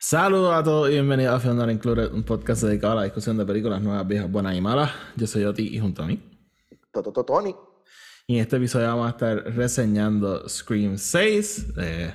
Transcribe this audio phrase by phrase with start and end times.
[0.00, 3.36] Saludos a todos y bienvenidos a Film Not Included, un podcast dedicado a la discusión
[3.36, 4.92] de películas nuevas, viejas, buenas y malas.
[5.16, 6.22] Yo soy Oti y junto a mí.
[6.92, 7.52] Toto Tony.
[8.28, 11.66] Y en este episodio vamos a estar reseñando Scream 6.
[11.78, 12.12] Eh,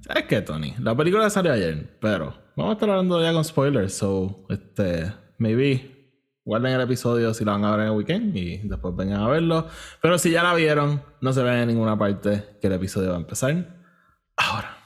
[0.00, 0.74] ¿Sabes qué, Tony?
[0.80, 6.16] La película salió ayer, pero vamos a estar hablando ya con spoilers, so, este, maybe
[6.44, 9.28] guarden el episodio si la van a ver en el weekend y después vengan a
[9.28, 9.68] verlo.
[10.02, 13.14] Pero si ya la vieron, no se ven en ninguna parte que el episodio va
[13.14, 13.84] a empezar
[14.36, 14.79] ahora.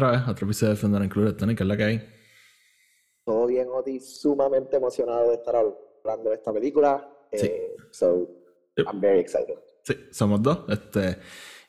[0.00, 1.36] Otra vez otro episodio de Film Included.
[1.36, 2.08] Tony, ¿qué es la que hay?
[3.24, 4.00] Todo bien, Oti.
[4.00, 7.06] Sumamente emocionado de estar hablando de esta película.
[7.32, 7.46] Sí.
[7.46, 8.28] Eh, so,
[8.78, 9.56] I'm very excited.
[9.84, 10.60] Sí, somos dos.
[10.68, 11.18] Este,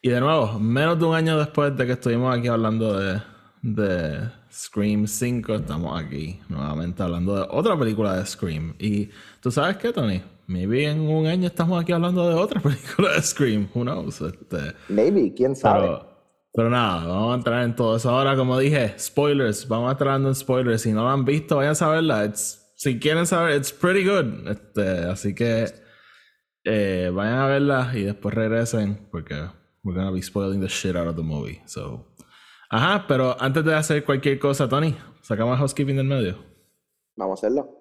[0.01, 3.21] y de nuevo, menos de un año después de que estuvimos aquí hablando de,
[3.61, 8.75] de Scream 5, estamos aquí nuevamente hablando de otra película de Scream.
[8.79, 9.09] Y
[9.41, 10.21] tú sabes qué, Tony?
[10.47, 13.69] Maybe en un año estamos aquí hablando de otra película de Scream.
[13.73, 14.21] Who knows?
[14.21, 15.87] Este, Maybe, quién sabe.
[15.87, 16.10] pero,
[16.53, 18.09] pero nada, vamos a entrar en todo eso.
[18.09, 19.67] Ahora, como dije, spoilers.
[19.67, 20.81] Vamos a estar hablando en spoilers.
[20.81, 22.25] Si no lo han visto, vayan a saberla.
[22.25, 24.47] It's- si quieren saber, it's pretty good.
[24.49, 25.65] Este, así que
[26.63, 29.35] eh, vayan a verla y después regresen porque
[29.83, 31.61] we're gonna be spoiling the shit out of the movie.
[31.67, 32.07] So,
[32.69, 36.37] ajá, pero antes de hacer cualquier cosa, Tony, sacamos housekeeping del medio.
[37.15, 37.80] Vamos a hacerlo.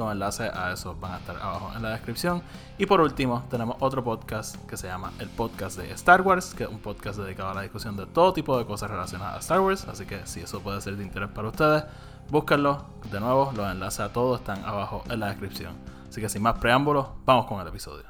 [0.00, 2.42] Los enlaces a eso van a estar abajo en la descripción.
[2.78, 6.64] Y por último, tenemos otro podcast que se llama El Podcast de Star Wars, que
[6.64, 9.60] es un podcast dedicado a la discusión de todo tipo de cosas relacionadas a Star
[9.60, 9.86] Wars.
[9.88, 11.84] Así que si eso puede ser de interés para ustedes,
[12.30, 12.86] búsquenlo.
[13.12, 15.74] De nuevo, los enlaces a todos están abajo en la descripción.
[16.08, 18.06] Así que sin más preámbulos, vamos con el episodio.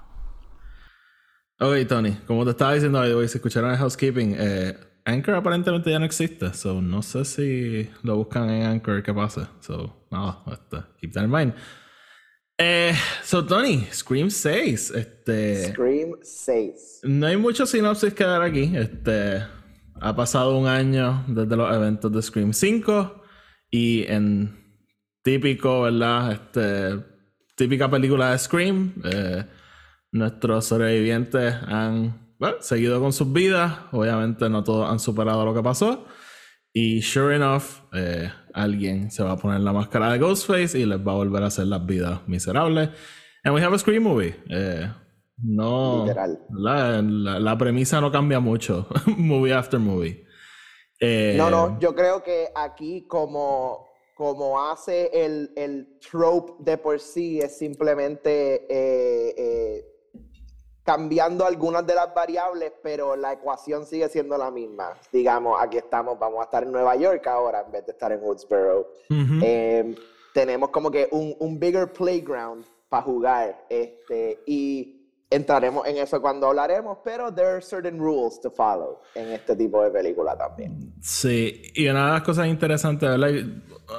[1.58, 5.98] Ok, Tony, como te estaba diciendo, way, si escucharon el housekeeping, eh, Anchor aparentemente ya
[5.98, 9.50] no existe, so no sé si lo buscan en Anchor qué pasa.
[9.60, 11.54] So, nada, este, keep that in mind.
[12.62, 12.92] Eh,
[13.24, 17.00] so, Tony, Scream 6, este, Scream 6.
[17.04, 18.70] no hay mucho sinopsis que dar aquí.
[18.76, 19.42] Este,
[19.98, 23.22] ha pasado un año desde los eventos de Scream 5
[23.70, 24.62] y en
[25.22, 26.32] típico, ¿verdad?
[26.32, 27.02] Este,
[27.56, 29.46] típica película de Scream, eh,
[30.12, 33.78] nuestros sobrevivientes han bueno, seguido con sus vidas.
[33.92, 36.06] Obviamente no todos han superado lo que pasó.
[36.72, 40.98] Y sure enough, eh, alguien se va a poner la máscara de Ghostface y les
[41.00, 42.90] va a volver a hacer las vidas miserables.
[43.44, 44.34] And we have a Scream movie.
[44.48, 44.88] Eh,
[45.42, 46.38] no, Literal.
[46.50, 48.86] la, la- la premisa no cambia mucho,
[49.16, 50.24] movie after movie.
[51.00, 57.00] Eh, No, no, yo creo que aquí como, como hace el, el trope de por
[57.00, 59.84] sí es simplemente eh,
[60.90, 64.86] cambiando algunas de las variables, pero la ecuación sigue siendo la misma.
[65.12, 68.20] Digamos, aquí estamos, vamos a estar en Nueva York ahora en vez de estar en
[68.20, 68.88] Woodsboro.
[69.08, 69.38] ujú.
[69.40, 69.94] Eh,
[70.34, 74.96] tenemos como que un, un bigger playground para jugar este, y
[75.30, 79.80] entraremos en eso cuando hablaremos, pero there are certain rules to follow en este tipo
[79.84, 80.92] de película también.
[81.00, 83.30] Sí, y una de las cosas interesantes, ¿verdad?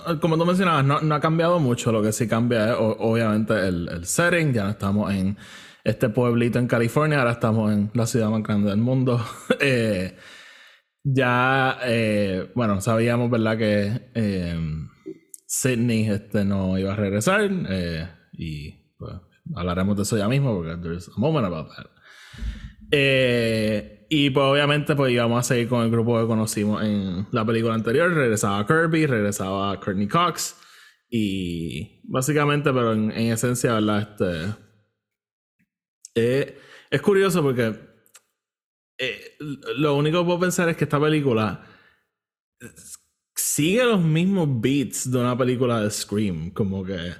[0.09, 1.89] Uh, Como tú mencionabas, no, no ha cambiado mucho.
[1.93, 4.53] Lo que sí cambia es, obviamente, el, el setting.
[4.53, 5.37] Ya no estamos en
[5.83, 9.23] este pueblito en California, ahora estamos en la ciudad más grande del mundo.
[9.59, 10.15] Eh,
[11.03, 13.57] ya, eh, bueno, sabíamos, ¿verdad?
[13.57, 14.59] Que eh,
[15.45, 17.41] Sydney este, no iba a regresar.
[17.69, 19.13] eh, y pues,
[19.55, 21.87] hablaremos de eso ya mismo, porque there's a moment about that.
[24.13, 27.73] Y pues obviamente pues íbamos a seguir con el grupo que conocimos en la película
[27.73, 28.13] anterior.
[28.13, 30.57] Regresaba Kirby, regresaba Courtney Cox.
[31.09, 34.09] Y básicamente, pero en, en esencia, ¿verdad?
[34.11, 34.60] Este,
[36.15, 36.59] eh,
[36.89, 37.73] es curioso porque
[38.97, 39.35] eh,
[39.77, 41.63] lo único que puedo pensar es que esta película
[43.35, 46.51] sigue los mismos beats de una película de Scream.
[46.51, 47.13] Como que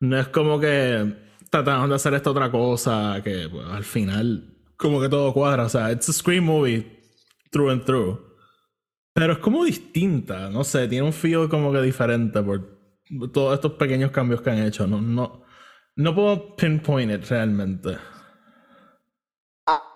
[0.00, 1.14] no es como que
[1.50, 5.64] trataron de hacer esta otra cosa que pues, al final como que todo cuadra.
[5.64, 6.84] O sea, it's a Scream movie
[7.50, 8.18] through and through.
[9.12, 12.78] Pero es como distinta, no sé, tiene un feel como que diferente por
[13.32, 14.86] todos estos pequeños cambios que han hecho.
[14.86, 15.42] No, no,
[15.96, 17.98] no puedo pinpoint it realmente.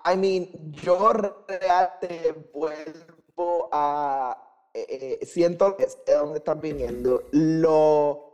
[0.05, 4.37] I mean, yo realmente vuelvo a.
[4.73, 7.23] Eh, eh, siento que de dónde están viniendo.
[7.31, 8.33] Lo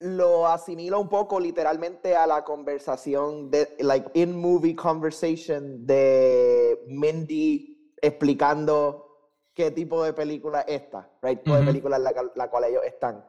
[0.00, 7.94] lo asimilo un poco literalmente a la conversación de, like, in movie conversation de Mindy
[8.00, 9.10] explicando
[9.52, 11.42] qué tipo de película es esta, right?
[11.42, 13.26] Tipo de película en la, cual ellos están.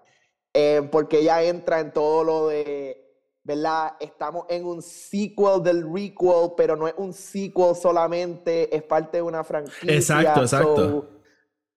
[0.53, 3.10] Eh, porque ella entra en todo lo de,
[3.43, 3.95] ¿verdad?
[3.99, 9.23] Estamos en un sequel del requel, pero no es un sequel solamente, es parte de
[9.23, 9.93] una franquicia.
[9.93, 11.09] Exacto, exacto.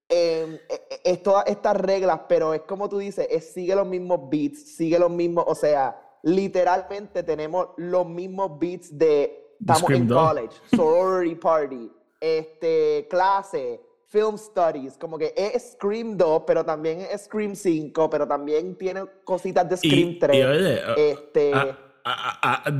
[0.08, 3.86] Em, e, e, es todas estas reglas, pero es como tú dices, es, sigue los
[3.86, 10.08] mismos beats, sigue los mismos, o sea, literalmente tenemos los mismos beats de estamos en
[10.08, 11.90] college, sorority party,
[12.20, 13.80] este, clase,
[14.14, 19.02] film studies, como que es Scream 2, pero también es Scream 5, pero también tiene
[19.24, 20.80] cositas de Scream 3.
[20.96, 21.52] este,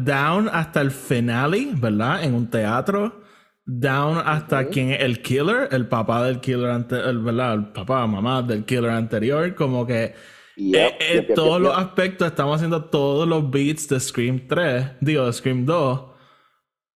[0.05, 2.23] down hasta el finale, ¿verdad?
[2.23, 3.21] En un teatro
[3.67, 7.55] down hasta quién es el killer, el papá del killer anterior, ¿verdad?
[7.55, 10.15] El papá, mamá del killer anterior, como que
[10.57, 15.27] en eh, eh, todos los aspectos estamos haciendo todos los beats de Scream 3, digo,
[15.27, 16.01] de Scream 2,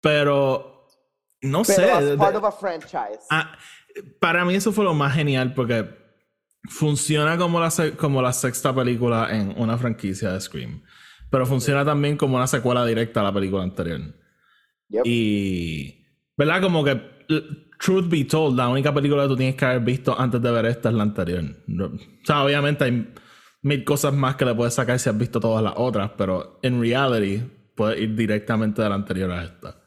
[0.00, 0.87] pero
[1.43, 1.90] no sé.
[3.31, 3.56] Ah,
[4.20, 5.88] para mí eso fue lo más genial porque
[6.69, 10.82] funciona como la, como la sexta película en una franquicia de Scream,
[11.31, 14.00] pero funciona también como una secuela directa a la película anterior.
[15.05, 15.99] Y
[16.38, 16.62] ¿Verdad?
[16.62, 16.94] Como que,
[17.81, 20.67] truth be told, la única película que tú tienes que haber visto antes de ver
[20.67, 21.44] esta es la anterior.
[21.69, 23.12] O sea, obviamente hay
[23.62, 26.81] mil cosas más que le puedes sacar si has visto todas las otras, pero en
[26.81, 27.43] reality
[27.75, 29.82] puedes ir directamente de la anterior a esta.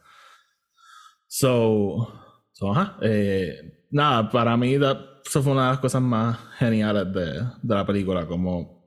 [1.26, 2.22] So,
[2.52, 2.98] so ajá.
[3.02, 7.86] Eh, nada, para mí eso fue una de las cosas más geniales de, de la
[7.86, 8.82] película, como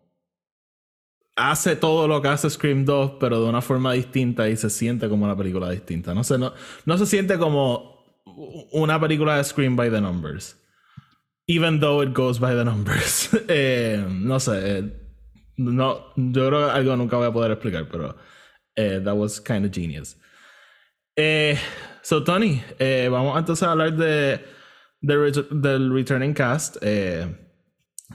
[1.37, 5.09] hace todo lo que hace Scream 2, pero de una forma distinta y se siente
[5.09, 6.15] como una película distinta.
[6.15, 6.53] No sé, no,
[6.85, 8.05] no se siente como
[8.73, 10.57] una película de Scream by the numbers.
[11.47, 13.31] Even though it goes by the numbers.
[13.49, 14.79] Eh, no sé.
[14.79, 14.93] Eh,
[15.57, 18.17] no, yo creo que algo nunca voy a poder explicar, pero
[18.77, 20.17] eh, that was kind of genius.
[22.03, 22.63] so, Tony,
[23.11, 24.45] vamos entonces a hablar de,
[25.07, 26.77] del returning cast.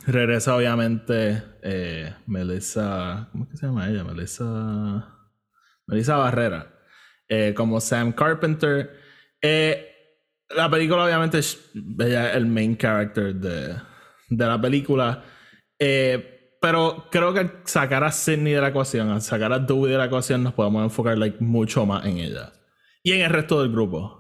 [0.06, 4.04] Regresa obviamente eh, Melissa, ¿cómo es que se llama ella?
[4.04, 5.18] Melissa,
[5.88, 6.74] Melissa Barrera,
[7.28, 8.92] eh, como Sam Carpenter.
[9.42, 9.86] Eh,
[10.56, 13.76] la película obviamente es el main character de,
[14.30, 15.24] de la película,
[16.62, 20.44] pero creo que sacar a Sidney de la ecuación, sacar a Dewey de la ecuación,
[20.44, 22.52] nos podemos enfocar like, mucho más en ella
[23.04, 24.19] y en el resto del grupo.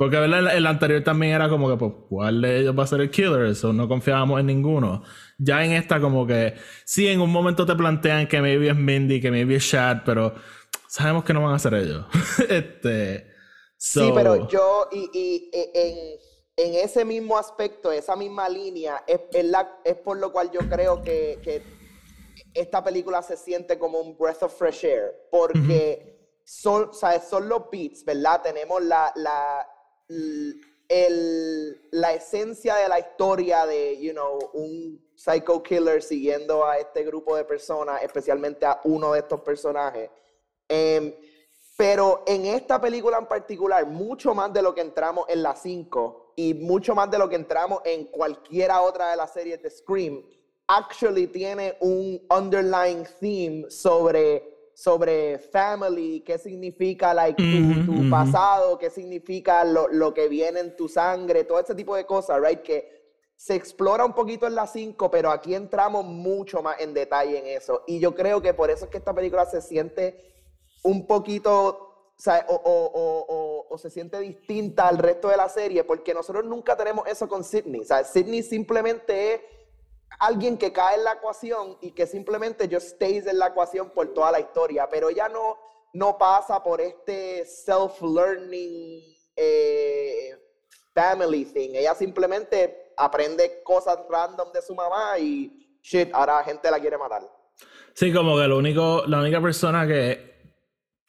[0.00, 3.10] Porque el, anterior también era como que, pues, ¿cuál de ellos va a ser el
[3.10, 3.44] killer?
[3.44, 5.02] Eso no confiábamos en ninguno.
[5.36, 6.54] Ya en esta, como que,
[6.86, 10.32] sí, en un momento te plantean que maybe es Mindy, que maybe es Shad, pero
[10.88, 12.06] sabemos que no van a ser ellos.
[12.48, 13.30] este.
[13.76, 16.18] Sí, pero yo, y, en,
[16.56, 19.20] en, ese mismo aspecto, esa misma línea, es,
[19.84, 21.62] es, por lo cual yo creo que, que,
[22.54, 25.12] esta película se siente como un breath of fresh air.
[25.30, 26.16] Porque.
[26.42, 28.40] son, son los beats, ¿verdad?
[28.42, 29.68] Tenemos la, la,
[30.88, 37.04] el, la esencia de la historia de, you know, un psycho killer siguiendo a este
[37.04, 40.10] grupo de personas, especialmente a uno de estos personajes.
[40.68, 41.14] Em,
[41.76, 46.34] pero en esta película en particular, mucho más de lo que entramos en la 5
[46.36, 50.22] y mucho más de lo que entramos en cualquiera otra de las series de Scream,
[50.66, 57.36] actually tiene un underlying theme sobre sobre family, qué significa like,
[57.84, 62.06] tu, pasado, qué significa lo, lo, que viene en tu sangre, todo ese tipo de
[62.06, 62.62] cosas, right?
[62.62, 62.88] Que
[63.36, 67.58] se explora un poquito en la 5, pero aquí entramos mucho más en detalle en
[67.58, 67.82] eso.
[67.86, 70.16] Y yo creo que por eso es que esta película se siente
[70.82, 72.14] un poquito,
[72.48, 76.74] o, o, o, o, se siente distinta al resto de la serie, porque nosotros nunca
[76.74, 77.82] tenemos eso con Sidney.
[77.82, 79.40] O sea, Sidney simplemente es
[80.18, 84.12] alguien que cae en la ecuación y que simplemente just stays en la ecuación por
[84.12, 85.56] toda la historia, pero ya no,
[85.94, 89.02] no pasa por este self-learning
[89.36, 90.36] eh,
[90.94, 91.70] family thing.
[91.74, 96.98] Ella simplemente aprende cosas random de su mamá y shit, ahora la gente la quiere
[96.98, 97.22] matar.
[97.94, 100.54] Sí, como que lo único, la única persona que,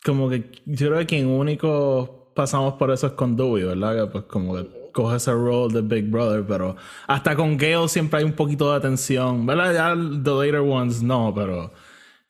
[0.03, 4.05] como que yo creo que quien único pasamos por eso es con Dewey, ¿verdad?
[4.05, 6.75] Que pues como que coge ese rol de Big Brother, pero
[7.07, 9.73] hasta con Gale siempre hay un poquito de atención, ¿verdad?
[9.73, 11.73] Ya the later ones no, pero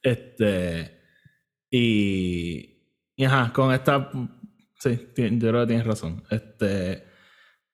[0.01, 0.99] este
[1.69, 2.77] y,
[3.15, 4.11] y ajá, con esta
[4.81, 6.23] Sí, yo creo que tienes razón.
[6.31, 7.05] Este.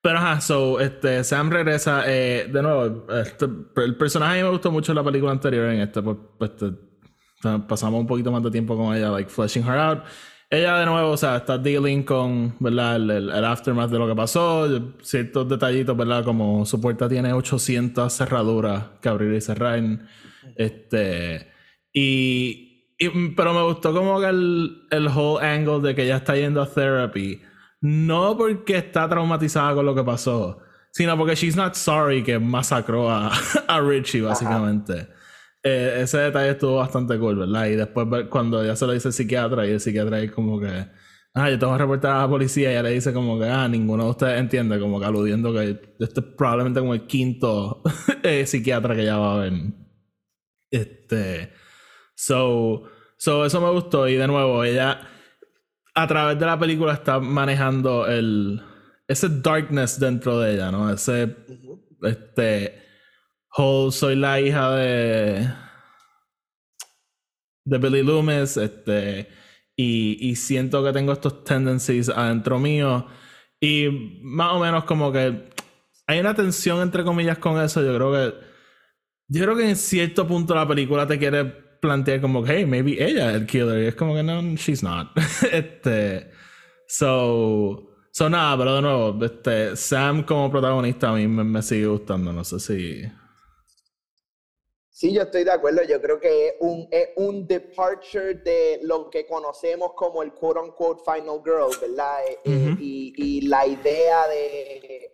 [0.02, 2.02] Pero ajá, so, este, Sam regresa.
[2.06, 5.70] Eh, de nuevo, este, el personaje me gustó mucho en la película anterior.
[5.70, 9.78] En pues, pues este, pasamos un poquito más de tiempo con ella, like, fleshing her
[9.78, 10.00] out.
[10.50, 12.96] Ella, de nuevo, o sea, está dealing con, ¿verdad?
[12.96, 14.94] El, el, aftermath de lo que pasó.
[15.02, 16.24] Ciertos detallitos, ¿verdad?
[16.24, 19.80] Como su puerta tiene 800 cerraduras que abrir y cerrar.
[20.56, 21.52] Este.
[21.92, 26.34] Y, y, Pero me gustó como que el, el whole angle de que ella está
[26.34, 27.42] yendo a therapy
[27.80, 30.58] no porque está traumatizada con lo que pasó,
[30.90, 33.32] sino porque she's not sorry que masacró a,
[33.68, 35.08] a Richie, básicamente.
[35.70, 37.66] Eh, ese detalle estuvo bastante cool, ¿verdad?
[37.66, 40.86] Y después cuando ya se lo dice el psiquiatra y el psiquiatra es como que,
[41.34, 43.68] ah, yo tengo que reportar a la policía y ella le dice como que, ah,
[43.68, 47.82] ninguno de ustedes entiende, como que aludiendo que este es probablemente como el quinto
[48.22, 49.52] eh, psiquiatra que ya va a ver.
[50.70, 51.52] Este,
[52.14, 52.84] so,
[53.18, 55.00] so, eso me gustó y de nuevo, ella
[55.94, 58.62] a través de la película está manejando el
[59.06, 60.90] ese darkness dentro de ella, ¿no?
[60.90, 61.36] Ese
[62.02, 62.87] este
[63.58, 65.48] whole soy la hija de
[67.64, 69.28] de Billy Loomis, este
[69.76, 73.06] y, y siento que tengo estos tendencies adentro mío
[73.60, 75.50] y más o menos como que
[76.06, 78.48] hay una tensión entre comillas con eso, yo creo que
[79.30, 83.02] yo creo que en cierto punto la película te quiere plantea como que, hey, maybe
[83.02, 83.82] ella es el killer.
[83.82, 85.08] Y es como que no, she's not.
[85.52, 86.30] este.
[86.86, 87.84] So.
[88.10, 92.32] So nada, pero de nuevo, este, Sam como protagonista a mí me, sigue gustando.
[92.32, 93.02] No sé si.
[94.98, 95.84] Sí, yo estoy de acuerdo.
[95.84, 100.58] Yo creo que es un, es un departure de lo que conocemos como el quote
[100.58, 102.26] unquote final girl, ¿verdad?
[102.26, 105.12] Eh, eh, y, y la idea de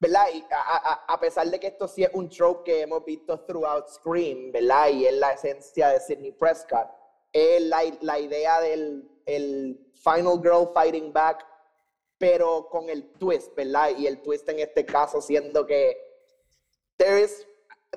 [0.00, 0.24] ¿verdad?
[0.32, 4.50] Y a, pesar de que esto sí es un trope que hemos visto throughout Scream,
[4.50, 4.88] ¿verdad?
[4.88, 6.88] Y es la esencia de Sidney Prescott,
[7.30, 11.46] es la, la idea del el final girl fighting back,
[12.16, 13.90] pero con el twist, ¿verdad?
[13.98, 15.94] Y el twist en este caso siendo que
[16.96, 17.46] there is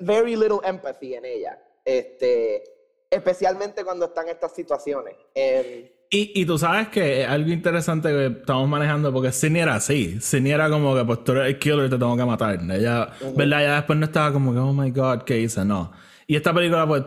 [0.00, 2.62] very little empathy en ella, este,
[3.10, 5.14] especialmente cuando están estas situaciones.
[5.34, 10.18] Em, y, y, tú sabes que algo interesante que estamos manejando, porque Sidney era así.
[10.20, 12.58] Sidney era como que, pues tú eres el killer y te tengo que matar.
[12.70, 13.62] Ella, ¿verdad?
[13.62, 15.66] Ella después no estaba como que, oh my god, ¿qué hice?
[15.66, 15.92] No.
[16.26, 17.02] Y esta película, pues,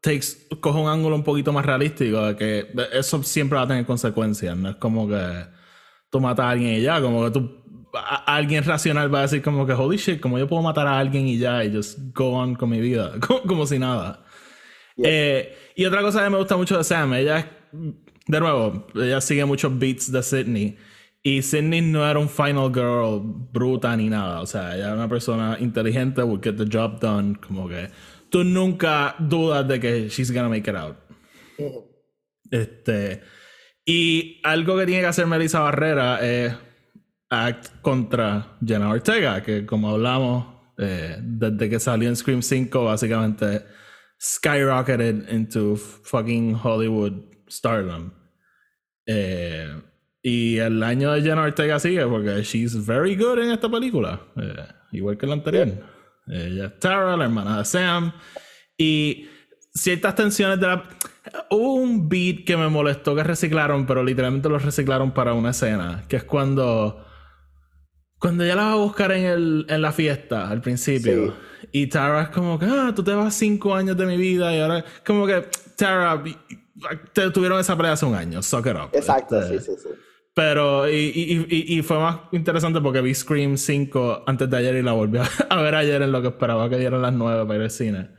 [0.00, 3.84] takes, coge un ángulo un poquito más realístico, de que eso siempre va a tener
[3.84, 4.56] consecuencias.
[4.56, 5.44] No es como que
[6.08, 7.64] tú matas a alguien y ya, como que tú.
[8.26, 11.26] Alguien racional va a decir, como que, holy shit, como yo puedo matar a alguien
[11.26, 13.12] y ya, y just go on con mi vida,
[13.46, 14.24] como, si nada.
[15.02, 17.46] Eh, y otra cosa que me gusta mucho de Sam, ella es
[18.28, 20.76] de nuevo, ella sigue muchos beats de Sydney.
[21.22, 23.20] Y Sydney no era un final girl
[23.52, 24.40] bruta ni nada.
[24.40, 27.36] O sea, ella era una persona inteligente, would get the job done.
[27.36, 27.88] Como que
[28.30, 30.96] tú nunca dudas de que she's gonna make it out.
[32.50, 33.22] Este.
[33.84, 36.54] Y algo que tiene que hacer Melissa Barrera es
[37.30, 40.46] act contra Jenna Ortega, que como hablamos,
[40.78, 43.64] eh, desde que salió en Scream 5, básicamente
[44.20, 48.12] skyrocketed into fucking Hollywood stardom.
[49.06, 49.80] Eh,
[50.22, 54.20] y el año de Jenna Ortega sigue porque she's very good en esta película.
[54.36, 55.68] Eh, igual que la anterior.
[56.26, 58.12] Ella es Tara, la hermana de Sam.
[58.76, 59.28] Y
[59.72, 60.84] ciertas tensiones de la.
[61.50, 66.04] Hubo un beat que me molestó que reciclaron, pero literalmente lo reciclaron para una escena.
[66.08, 67.06] Que es cuando.
[68.18, 71.34] Cuando ella la va a buscar en, el, en la fiesta al principio.
[71.70, 74.60] Y Tara es como que, ah, tú te vas cinco años de mi vida y
[74.60, 74.84] ahora.
[75.06, 75.46] Como que,
[75.76, 76.22] Tara,
[77.32, 78.90] tuvieron esa pelea hace un año, suck it up.
[78.92, 79.88] Exacto, este, sí, sí, sí.
[80.34, 84.82] Pero, y, y, y, fue más interesante porque vi Scream 5 antes de ayer y
[84.82, 85.18] la volví
[85.50, 88.10] a, ver ayer en lo que esperaba que dieran las 9 para ir al cine.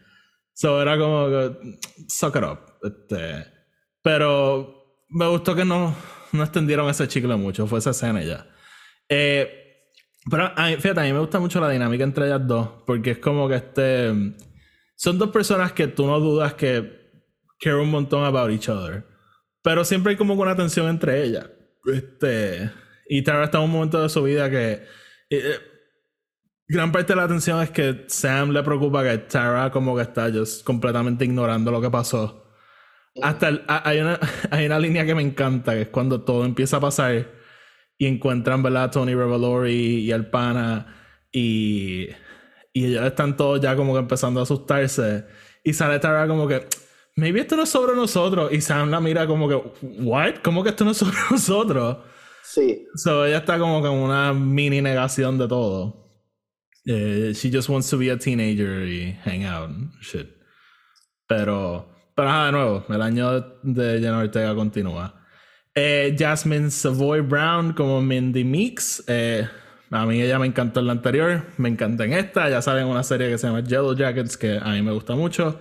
[0.54, 1.80] So era como que,
[2.10, 2.60] suck it up.
[2.84, 3.46] Este,
[4.02, 5.96] pero me gustó que no,
[6.34, 8.48] no extendieron ese chicle mucho, fue esa escena ya.
[9.08, 9.59] Eh,
[10.30, 13.48] pero fíjate, a mí me gusta mucho la dinámica entre ellas dos, porque es como
[13.48, 14.12] que este.
[14.96, 17.00] Son dos personas que tú no dudas que
[17.60, 19.06] care un montón about each other.
[19.62, 21.50] Pero siempre hay como una tensión entre ellas.
[21.86, 22.72] Este,
[23.08, 24.84] y Tara está en un momento de su vida que eh,
[25.30, 25.60] eh,
[26.68, 30.32] gran parte de la atención es que Sam le preocupa que Tara como que está
[30.32, 32.46] just completamente ignorando lo que pasó.
[33.22, 34.20] Hasta hay, una,
[34.52, 37.39] hay una línea que me encanta, que es cuando todo empieza a pasar
[38.00, 38.86] y encuentran, ¿verdad?
[38.86, 40.88] A Tony Revolori y al pana
[41.32, 42.08] y,
[42.74, 45.26] y ellos están todos ya como que empezando a asustarse.
[45.66, 46.66] Y sale Tara como que,
[47.18, 48.54] maybe esto no es sobre nosotros.
[48.54, 49.56] Y Sam la mira como que,
[50.00, 50.36] what?
[50.42, 51.98] ¿Cómo que esto no es sobre nosotros?
[52.42, 52.88] Sí.
[52.96, 56.10] So ella está como con una mini negación de todo.
[56.86, 59.72] Eh, she just wants to be a teenager y hang out.
[60.02, 60.30] Shit.
[61.28, 65.19] Pero, pero de nuevo, el año de Jenna Ortega continúa.
[65.82, 69.02] Eh, Jasmine Savoy Brown como Mindy Meeks.
[69.08, 69.48] Eh,
[69.90, 72.50] a mí ella me encantó en la anterior, me encanta en esta.
[72.50, 75.58] Ya saben, una serie que se llama Yellow Jackets que a mí me gusta mucho.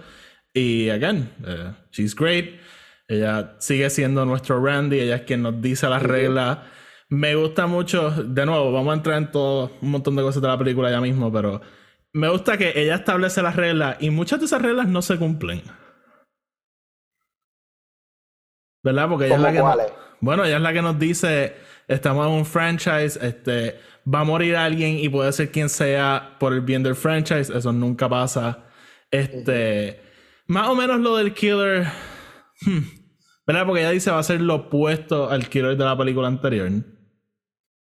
[0.53, 2.59] Y again, eh, she's great.
[3.07, 6.59] Ella sigue siendo nuestro Randy, ella es quien nos dice las reglas.
[7.09, 10.49] Me gusta mucho, de nuevo, vamos a entrar en todo un montón de cosas de
[10.49, 11.61] la película ya mismo, pero
[12.13, 15.63] me gusta que ella establece las reglas y muchas de esas reglas no se cumplen.
[18.83, 19.09] ¿Verdad?
[19.09, 21.55] Porque ella es la que bueno, ella es la que nos dice,
[21.87, 23.79] estamos en un franchise, este,
[24.13, 27.73] va a morir alguien y puede ser quien sea por el bien del franchise, eso
[27.73, 28.65] nunca pasa.
[29.11, 30.01] Este,
[30.47, 31.87] más o menos lo del killer,
[32.63, 32.79] hmm,
[33.47, 33.67] ¿verdad?
[33.67, 36.71] Porque ella dice va a ser lo opuesto al killer de la película anterior.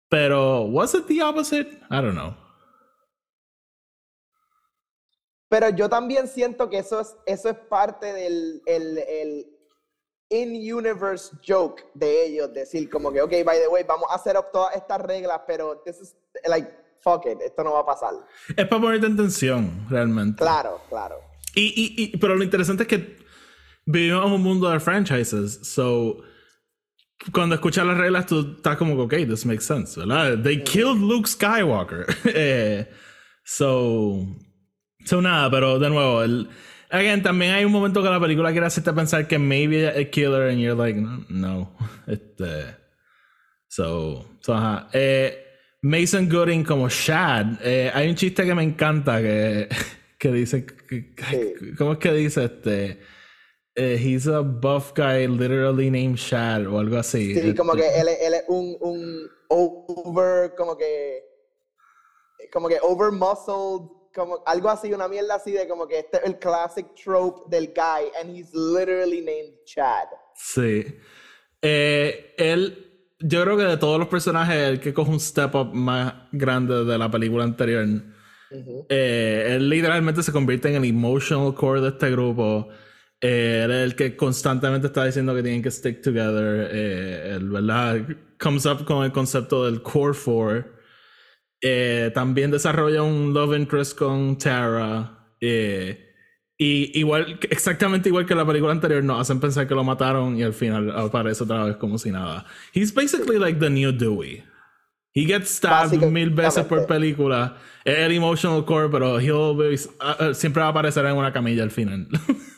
[0.09, 1.69] Pero, ¿was it the opposite?
[1.89, 2.35] I don't know.
[5.49, 9.52] Pero yo también siento que eso es, eso es parte del el, el
[10.33, 12.53] in-universe joke de ellos.
[12.53, 15.99] Decir como que, ok, by the way, vamos a hacer todas estas reglas, pero this
[16.01, 16.15] is,
[16.47, 16.69] like,
[17.01, 18.13] fuck it, esto no va a pasar.
[18.55, 20.37] Es para ponerte en tensión, realmente.
[20.37, 21.21] Claro, claro.
[21.55, 23.17] Y, y, y, pero lo interesante es que
[23.85, 26.23] vivimos en un mundo de franchises, so
[27.31, 30.41] cuando escuchas las reglas tú estás como ok, this makes sense, ¿verdad?
[30.41, 32.05] They killed Luke Skywalker.
[32.25, 32.89] eh,
[33.45, 34.25] so,
[35.05, 36.49] so nada, pero de nuevo, el,
[36.93, 40.49] again, también hay un momento que la película quiere hacerte pensar que maybe a killer
[40.49, 41.75] and you're like, no, no.
[42.07, 42.75] Este,
[43.67, 44.89] so, so ajá.
[44.93, 45.37] Eh,
[45.81, 49.67] Mason Gooding como Shad, eh, hay un chiste que me encanta que,
[50.19, 51.75] que dice, que, Sí.
[51.77, 52.99] ¿cómo es que dice este?
[53.75, 57.33] Eh, he's a buff guy literally named Shad o algo así.
[57.33, 61.23] Sí, como Este, que él, él es un, un over, como que,
[62.51, 66.23] como que over muscled, como algo así, una mierda así de como que este es
[66.25, 70.07] el classic trope del guy, and he's literally named Chad.
[70.35, 70.85] Sí.
[71.61, 75.73] Eh, él, yo creo que de todos los personajes, el que coge un step up
[75.73, 77.87] más grande de la película anterior.
[78.89, 82.69] Eh, él literalmente se convierte en el emotional core de este grupo.
[83.19, 86.69] Eh, él es el que constantemente está diciendo que tienen que stick together.
[86.71, 88.05] Eh, él, ¿verdad?
[88.37, 90.73] Comes up con el concepto del core four.
[91.65, 95.33] Eh, también desarrolla un love interest con Tara.
[95.39, 96.09] Eh,
[96.57, 100.43] y igual, exactamente igual que la película anterior, nos hacen pensar que lo mataron y
[100.43, 102.45] al final aparece otra vez como si nada.
[102.73, 104.43] He's basically like the new Dewey.
[105.13, 107.55] He gets stabbed mil veces por película.
[107.85, 111.31] Es el emotional core, pero he'll always- ah, ah, siempre va a aparecer en una
[111.31, 112.07] camilla al final.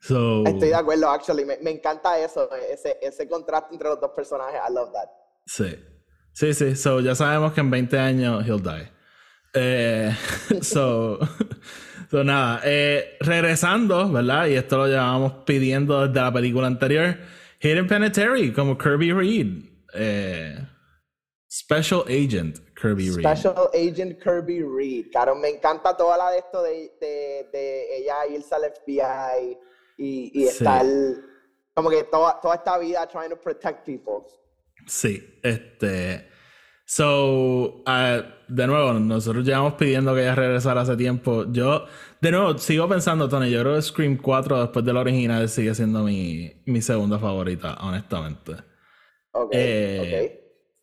[0.00, 4.12] so, Estoy de acuerdo, actually, me, me encanta eso, ese, ese contraste entre los dos
[4.14, 5.08] personajes, I love that.
[5.46, 5.74] Sí.
[6.36, 6.76] Sí, sí.
[6.76, 8.90] So, ya sabemos que en 20 años he'll die.
[9.54, 10.14] Eh,
[10.60, 11.18] so,
[12.10, 12.60] so, nada.
[12.64, 14.46] Eh, regresando, ¿verdad?
[14.48, 17.16] Y esto lo llevábamos pidiendo desde la película anterior.
[17.60, 19.46] Hidden Penitentiary, como Kirby Reed.
[19.94, 20.58] Eh,
[21.50, 23.24] Special Agent Kirby Reed.
[23.26, 28.26] Special Agent Kirby Reed, claro, me encanta toda la de esto de, de, de ella
[28.30, 29.56] irse al FBI
[29.96, 30.48] y, y Sí.
[30.48, 30.84] estar,
[31.72, 34.26] como que toda, toda esta vida trying to protect people.
[34.86, 36.28] Sí, este.
[36.86, 41.46] So, ah, de nuevo, nosotros llevamos pidiendo que ella regresara hace tiempo.
[41.52, 41.86] Yo,
[42.20, 45.74] de nuevo, sigo pensando, Tony, yo creo que Scream 4 después de la original sigue
[45.74, 48.54] siendo mi, mi segunda favorita, honestamente.
[49.32, 50.40] Ok, Eh,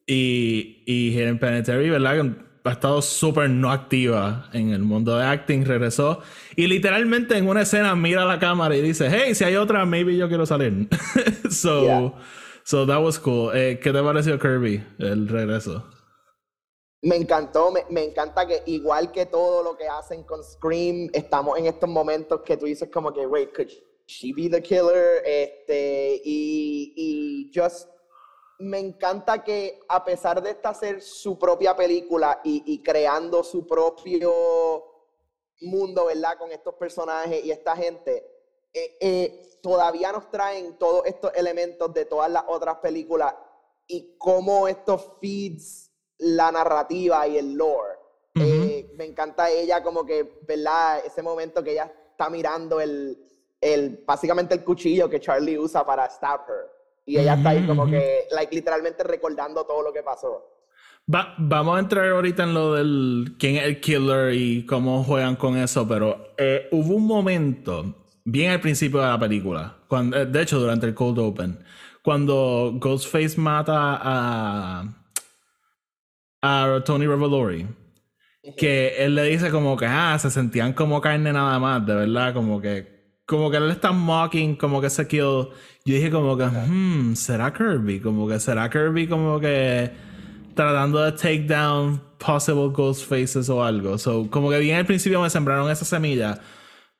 [0.07, 2.21] Y, y Hidden Penitentiary, ¿verdad?
[2.21, 6.21] Que ha estado súper no activa en el mundo de acting, regresó.
[6.55, 9.85] Y literalmente en una escena mira a la cámara y dice, hey, si hay otra,
[9.85, 10.87] maybe yo quiero salir.
[11.49, 12.11] so, Yeah.
[12.63, 13.51] So that was cool.
[13.53, 15.83] Eh, ¿Qué te pareció Kirby, el regreso?
[17.01, 21.57] Me encantó, me, me encanta que igual que todo lo que hacen con Scream, estamos
[21.59, 23.69] en estos momentos que tú dices como que, wait, could
[24.07, 25.21] she be the killer?
[25.25, 27.89] Este, y, y just,
[28.59, 33.67] me encanta que a pesar de esta ser su propia película y, y creando su
[33.67, 34.31] propio
[35.61, 36.37] mundo, ¿verdad?
[36.37, 38.25] Con estos personajes y esta gente,
[38.73, 43.33] eh, eh, todavía nos traen todos estos elementos de todas las otras películas
[43.87, 47.93] y cómo esto feeds la narrativa y el lore.
[48.35, 48.45] Ujú.
[48.45, 51.05] Eh, me encanta ella como que, ¿verdad?
[51.05, 53.17] Ese momento que ella está mirando el,
[53.61, 56.71] el, básicamente el cuchillo que Charlie usa para stab her.
[57.05, 60.49] Y ella está ahí como que, like, literalmente recordando todo lo que pasó.
[61.13, 65.35] Va- vamos a entrar ahorita en lo del quién es el killer y cómo juegan
[65.35, 67.93] con eso, pero eh, hubo un momento,
[68.25, 71.59] bien al principio de la película, cuando, eh, de hecho durante el Cold Open,
[72.03, 74.83] cuando Ghostface mata a,
[76.41, 77.67] a Tony Revolori,
[78.57, 82.33] que él le dice como que, ah, se sentían como carne nada más, de verdad,
[82.33, 82.93] como que
[83.25, 85.49] como que él está mocking como que ese kill.
[85.85, 87.99] Yo dije como que, hmm, ¿será Kirby?
[87.99, 89.91] Como que será Kirby como que
[90.55, 93.97] tratando de take down possible ghost faces o algo.
[93.97, 96.39] So, como que bien al principio me sembraron esa semilla.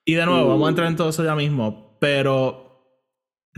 [0.06, 1.98] Y de nuevo, vamos a entrar en todo eso ya mismo.
[2.00, 2.64] Pero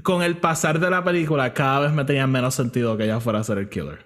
[0.04, 3.40] con el pasar de la película, cada vez me tenía menos sentido que ella fuera
[3.40, 4.06] a ser el killer.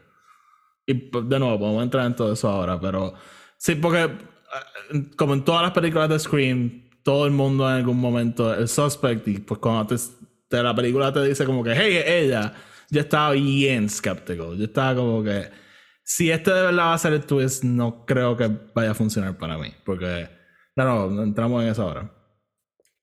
[0.86, 2.80] Y pues, de nuevo, vamos a entrar en todo eso ahora.
[2.80, 3.14] Pero
[3.58, 8.00] sí, porque eh, como en todas las películas de Scream, todo el mundo en algún
[8.00, 9.28] momento el suspect.
[9.28, 9.96] Y pues cuando
[10.48, 12.54] te, la película te dice como que, hey, ella,
[12.90, 14.56] yo estaba bien escéptico.
[14.56, 15.50] Yo estaba como que
[16.04, 19.38] si este de verdad va a ser el twist, no creo que vaya a funcionar
[19.38, 19.72] para mí.
[19.86, 20.30] Porque,
[20.76, 22.12] no, no, entramos en eso ahora.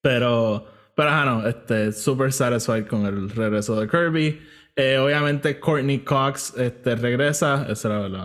[0.06, 0.64] Pero,
[0.94, 4.40] pero ajá, no, este, super satisfied con el regreso de Kirby.
[4.76, 7.66] Eh, obviamente, Courtney Cox este, regresa.
[7.68, 8.16] Ese era el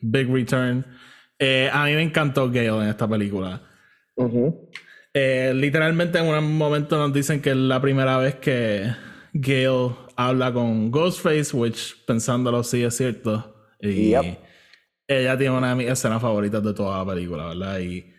[0.00, 0.82] big return.
[1.38, 3.60] Eh, a mí me encantó Gale en esta película.
[5.12, 8.90] Eh, literalmente, en un momento nos dicen que es la primera vez que
[9.34, 13.68] Gale habla con Ghostface, which pensándolo sí es cierto.
[13.78, 14.14] Y
[15.06, 17.78] ella tiene una de mis escenas favoritas de toda la película, ¿verdad?
[17.80, 18.15] Y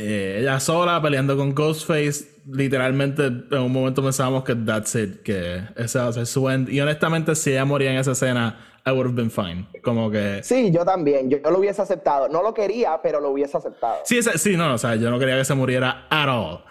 [0.00, 5.62] eh, ella sola peleando con Ghostface, literalmente en un momento pensábamos que that's it, que
[5.76, 6.68] ese va a ser su end.
[6.68, 9.68] Y honestamente, si ella moría en esa escena, I would have been fine.
[9.82, 10.40] Como que.
[10.42, 11.28] Sí, yo también.
[11.28, 12.28] Yo, lo hubiese aceptado.
[12.28, 13.98] No lo quería, pero lo hubiese aceptado.
[14.04, 16.64] Sí, sí, no, o sea, yo no quería que se muriera at all.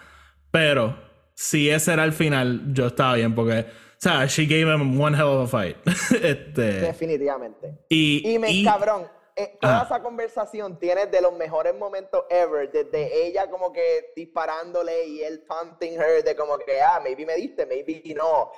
[0.50, 0.96] Pero
[1.34, 3.66] si ese era el final, yo estaba bien porque
[4.00, 5.76] o sea, she gave him one hell of a fight.
[5.86, 7.80] este, Definitivamente.
[7.90, 9.02] Y, me cabrón.
[9.36, 15.06] Eh, toda esa conversación tiene de los mejores momentos ever, desde ella como que disparándole
[15.06, 18.52] y él taunting her de como que, ah, maybe me diste, maybe no.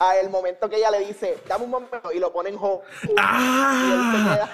[0.00, 2.80] A el momento que ella le dice, dame un momento y lo pone en hold.
[3.16, 4.48] Ah,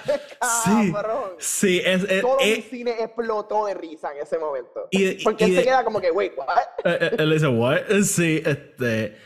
[0.65, 0.93] sí,
[1.39, 4.89] sí, es, todo el cine explotó de risa en ese momento.
[5.25, 6.47] Porque él se queda como que, wait, what?
[6.85, 7.79] Eh, eh, él dice, what?
[8.03, 9.17] Sí, este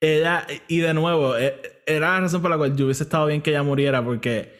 [0.00, 3.42] ella, y de nuevo, eh, era la razón por la cual yo hubiese estado bien
[3.42, 4.58] que ella muriera, porque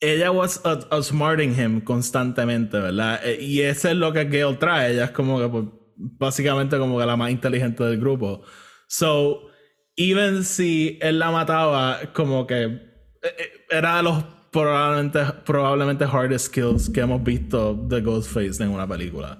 [0.00, 3.20] ella was outsmarting him constantemente, ¿verdad?
[3.24, 4.92] Eh, y eso es lo que Gale trae.
[4.92, 5.64] Ella es como que, pues,
[5.96, 8.42] básicamente, como que la más inteligente del grupo.
[8.88, 9.48] So,
[9.96, 16.88] even si él la mataba, como que eh, era de los probablemente, probablemente hardest skills
[16.90, 19.38] que hemos visto de Ghostface en una película.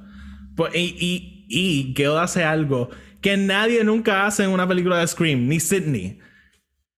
[0.57, 2.91] Pues, y, y, y Gale hace algo
[3.21, 6.19] que nadie nunca hace en una película de Scream, ni Sidney.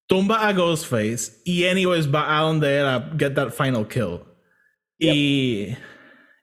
[0.08, 4.20] Tumba a Ghostface y anyways va a donde era get that final kill.
[4.98, 5.76] Y,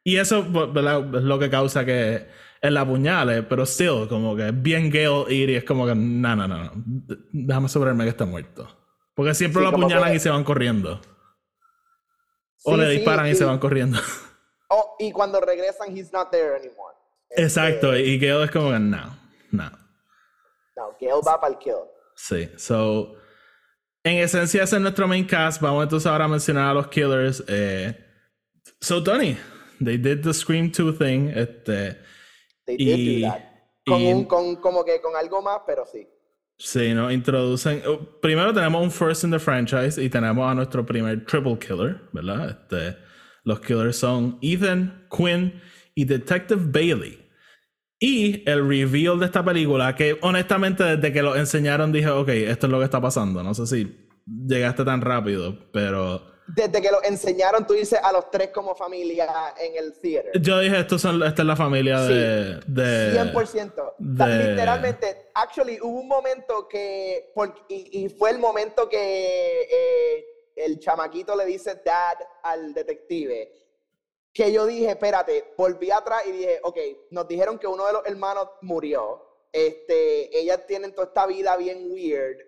[0.04, 2.28] y eso es lo que causa que
[2.62, 6.36] él la apuñale, pero still, como que bien Gale ir y es como que, no,
[6.36, 6.72] no, no,
[7.32, 8.68] déjame asegurarme que está muerto.
[9.16, 11.02] Porque siempre lo apuñalan y se van corriendo.
[12.64, 14.00] o le disparan y se van corriendo.
[14.70, 16.96] Oh, y cuando regresan, he's not there anymore.
[17.30, 19.18] Exacto, este, y Gale es como que, no.
[19.52, 19.72] No.
[20.76, 21.76] No, Gale va para el kill.
[22.16, 23.16] Sí, so.
[24.06, 25.60] En esencia, ese es nuestro main cast.
[25.60, 27.44] Vamos entonces ahora a mencionar a los killers.
[27.48, 27.92] Eh,
[28.80, 29.36] so, Tony,
[29.84, 31.30] they did the Scream 2 thing.
[31.30, 31.98] Este,
[32.68, 33.42] they did do that.
[33.84, 36.08] Con, un, con, como que con algo más, pero sí.
[36.56, 37.12] Sí, ¿no?
[37.12, 37.82] Introducen.
[37.88, 42.02] Oh, primero tenemos un first in the franchise y tenemos a nuestro primer triple killer,
[42.14, 42.52] ¿verdad?
[42.52, 42.98] Este,
[43.44, 45.60] los killers son Ethan, Quinn
[45.96, 47.25] y Detective Bailey.
[48.00, 52.68] Y el reveal de esta película, que honestamente desde que lo enseñaron dije, ok, esto
[52.68, 53.42] es lo que está pasando.
[53.42, 56.34] No sé si llegaste tan rápido, pero...
[56.48, 60.40] Desde que lo enseñaron, tú dices a los tres como familia en el theater.
[60.40, 63.34] Yo dije, Esto son, esta es la familia de, de...
[63.34, 63.94] 100%.
[63.98, 67.34] Literalmente, actually, hubo un momento que...
[67.70, 73.65] y, fue el momento que eh, el chamaquito le dice dad al detective
[74.36, 76.78] que yo dije, espérate, volví atrás y dije, ok,
[77.12, 79.26] nos dijeron que uno de los hermanos murió.
[79.50, 82.40] Este, ellas tienen toda esta vida bien weird.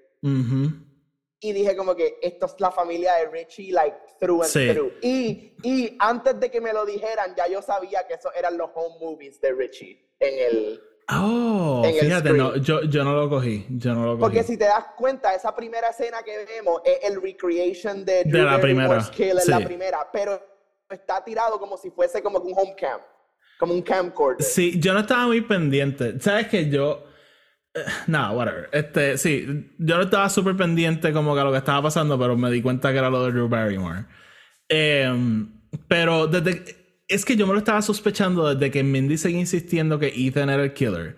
[1.39, 4.93] Y dije como que esto es la familia de Richie, like, through and through.
[5.02, 8.69] Y, y antes de que me lo dijeran, ya yo sabía que esos eran los
[8.76, 10.82] home movies de Richie en el...
[11.10, 14.19] Oh, fíjate, no, yo, yo, no lo cogí, yo no lo cogí.
[14.19, 18.43] Porque si te das cuenta, esa primera escena que vemos es el recreation de, de
[18.43, 19.10] la primera.
[19.10, 20.57] Kill en la primera, pero
[20.89, 23.02] está tirado como si fuese como un home camp,
[23.60, 24.43] como un camcorder.
[24.43, 26.19] Sí, yo no estaba muy pendiente.
[26.19, 27.04] ¿Sabes que yo...
[27.73, 28.69] Eh, no, whatever.
[28.71, 32.36] Este, sí, yo no estaba súper pendiente como que a lo que estaba pasando, pero
[32.38, 34.06] me di cuenta que era lo de Drew Barrymore.
[34.69, 36.88] Em, pero desde...
[37.08, 40.63] Es que yo me lo estaba sospechando desde que Mindy seguía insistiendo que Ethan era
[40.63, 41.15] el killer.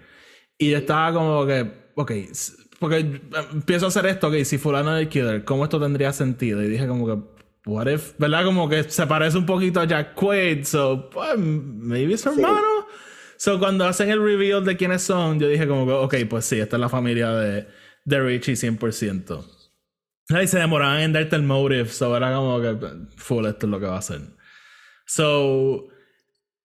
[0.55, 2.11] Y yo estaba como que, ok,
[2.79, 6.61] porque empiezo a hacer esto, ok, si fulano era el killer, ¿cómo esto tendría sentido?
[6.61, 8.45] Y dije como que, what if, ¿verdad?
[8.45, 12.87] Como que se parece un poquito a Jack Quaid, so, pues, maybe es su hermano.
[13.37, 16.59] So, cuando hacen el reveal de quiénes son, yo dije como que, ok, pues sí,
[16.59, 17.67] esta es la familia de,
[18.03, 19.45] de Richie 100%.
[20.41, 22.77] Y se demoraban en darte el motive, so era como que,
[23.15, 24.21] full, esto es lo que va a hacer.
[25.05, 25.87] So,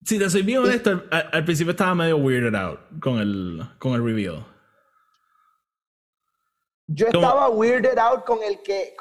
[0.04, 3.94] si te soy bien honesto, al, al principio estaba medio weirded out con el, con
[3.94, 4.44] el reveal.
[6.87, 8.94] Yo estaba weirded out con el que,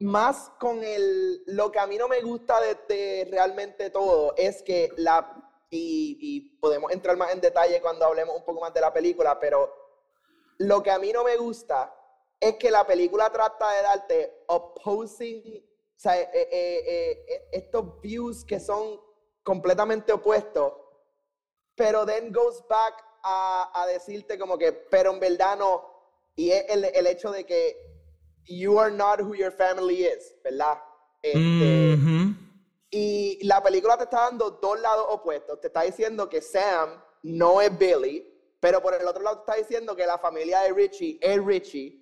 [0.00, 4.62] más con el, lo que a mí no me gusta de, de realmente todo es
[4.62, 8.80] que la, y, y podemos entrar más en detalle cuando hablemos un poco más de
[8.80, 9.72] la película, pero
[10.58, 11.94] lo que a mí no me gusta
[12.40, 15.64] es que la película trata de darte opposing,
[15.96, 19.00] o sea, eh, eh, eh, eh, estos views que son
[19.42, 20.72] completamente opuestos,
[21.74, 25.94] pero then goes back a, a decirte como que, pero en verdad no,
[26.36, 27.93] y es el, el hecho de que
[28.46, 30.78] you are not who your family is, ¿verdad?
[31.22, 31.38] Este,
[31.96, 32.36] Mhm.
[32.90, 35.60] y la película te está dando dos lados opuestos.
[35.60, 36.90] Te está diciendo que Sam
[37.22, 38.24] no es Billy,
[38.60, 42.00] pero por el otro lado te está diciendo que la familia de Richie es Richie.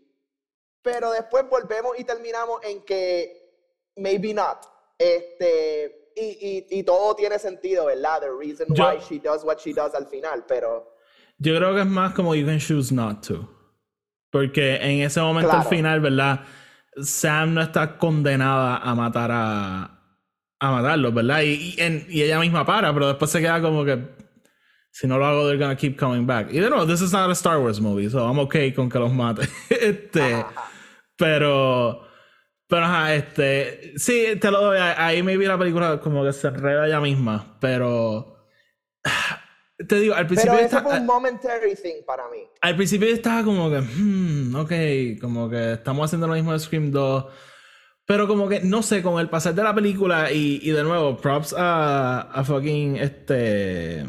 [0.82, 3.40] Pero después volvemos y terminamos en que
[3.96, 4.58] maybe not.
[4.98, 8.20] Este, y, y, y todo tiene sentido, ¿verdad?
[8.20, 10.90] The reason Yo- why she does what she does al final, pero...
[11.38, 13.48] Yo creo que es más como you can choose not to.
[14.32, 15.70] Porque en ese momento al Claro.
[15.70, 16.40] final, ¿verdad?
[17.02, 19.98] Sam no está condenada a matar a.
[20.58, 21.42] a matarlos, ¿verdad?
[21.42, 23.98] Y, y, en- y ella misma para, pero después se queda como que.
[24.90, 26.48] Si no lo hago, they're gonna keep coming back.
[26.52, 28.98] Y de nuevo, this is not a Star Wars movie, so I'm okay con que
[28.98, 29.42] los mate.
[29.70, 30.34] este.
[30.34, 30.52] Ajá.
[31.16, 32.06] Pero.
[32.68, 33.92] Pero ajá, este.
[33.98, 34.78] Sí, te lo doy.
[34.78, 37.56] Ahí me vi la película como que se enreda ella misma.
[37.60, 38.46] Pero.
[39.88, 40.52] Te digo, al principio.
[40.54, 42.38] Pero eso está- fue un momentary thing para mí.
[42.60, 46.90] al principio estaba como que, hmm, ok, como que estamos haciendo lo mismo de Scream
[46.90, 47.24] 2.
[48.04, 51.16] Pero como que, no sé, con el pasar de la película y, y de nuevo,
[51.16, 54.04] props a, a fucking este...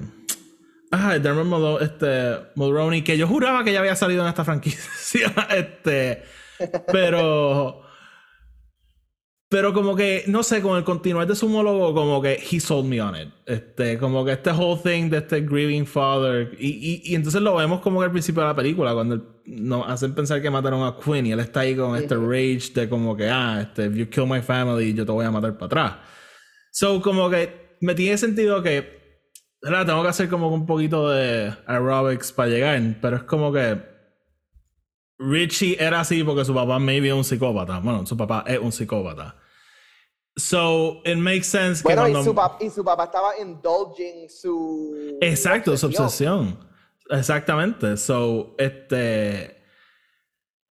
[0.91, 5.31] Ah, Dermot Mulro- este, Mulroney, que yo juraba que ya había salido en esta franquicia.
[5.55, 6.23] este,
[6.91, 7.82] pero...
[9.53, 12.87] Pero como que, no sé, con el continuar de su monólogo, como que he sold
[12.87, 13.29] me on it.
[13.45, 16.57] Este, como que este whole thing de este grieving father.
[16.57, 19.87] Y, y, y entonces lo vemos como que al principio de la película, cuando nos
[19.87, 23.15] hacen pensar que mataron a Quinn y él está ahí con este rage de como
[23.15, 25.93] que, ah, este, if you kill my family, yo te voy a matar para atrás.
[26.71, 29.21] So, como que me tiene sentido que,
[29.61, 29.85] ¿verdad?
[29.85, 33.79] Tengo que hacer como un poquito de aerobics para llegar, pero es como que
[35.19, 37.77] Richie era así porque su papá maybe es un psicópata.
[37.81, 39.42] Bueno, su papá es un psicópata.
[40.35, 42.21] So, it makes sense que Bueno, cuando...
[42.21, 45.17] y, su pap- y su papá estaba indulging su...
[45.21, 46.57] Exacto, su obsesión.
[47.09, 47.97] Exactamente.
[47.97, 49.61] So, este.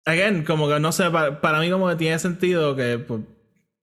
[0.05, 3.21] Again, como que no sé, para, para mí, como que tiene sentido que pues,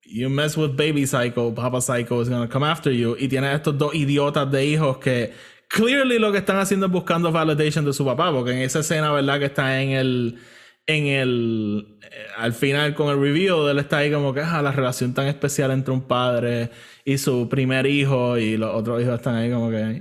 [0.04, 3.14] you mess with baby psycho, papa psycho is gonna come after you.
[3.18, 5.34] Y tienes estos dos idiotas de hijos que
[5.68, 9.12] clearly lo que están haciendo es buscando validation de su papá, porque en esa escena,
[9.12, 9.38] ¿verdad?
[9.38, 10.38] Que está en el.
[10.88, 11.98] En el.
[12.02, 15.26] eh, al final con el review, él está ahí como que ah, la relación tan
[15.26, 16.70] especial entre un padre
[17.04, 20.00] y su primer hijo, y los otros hijos están ahí como que.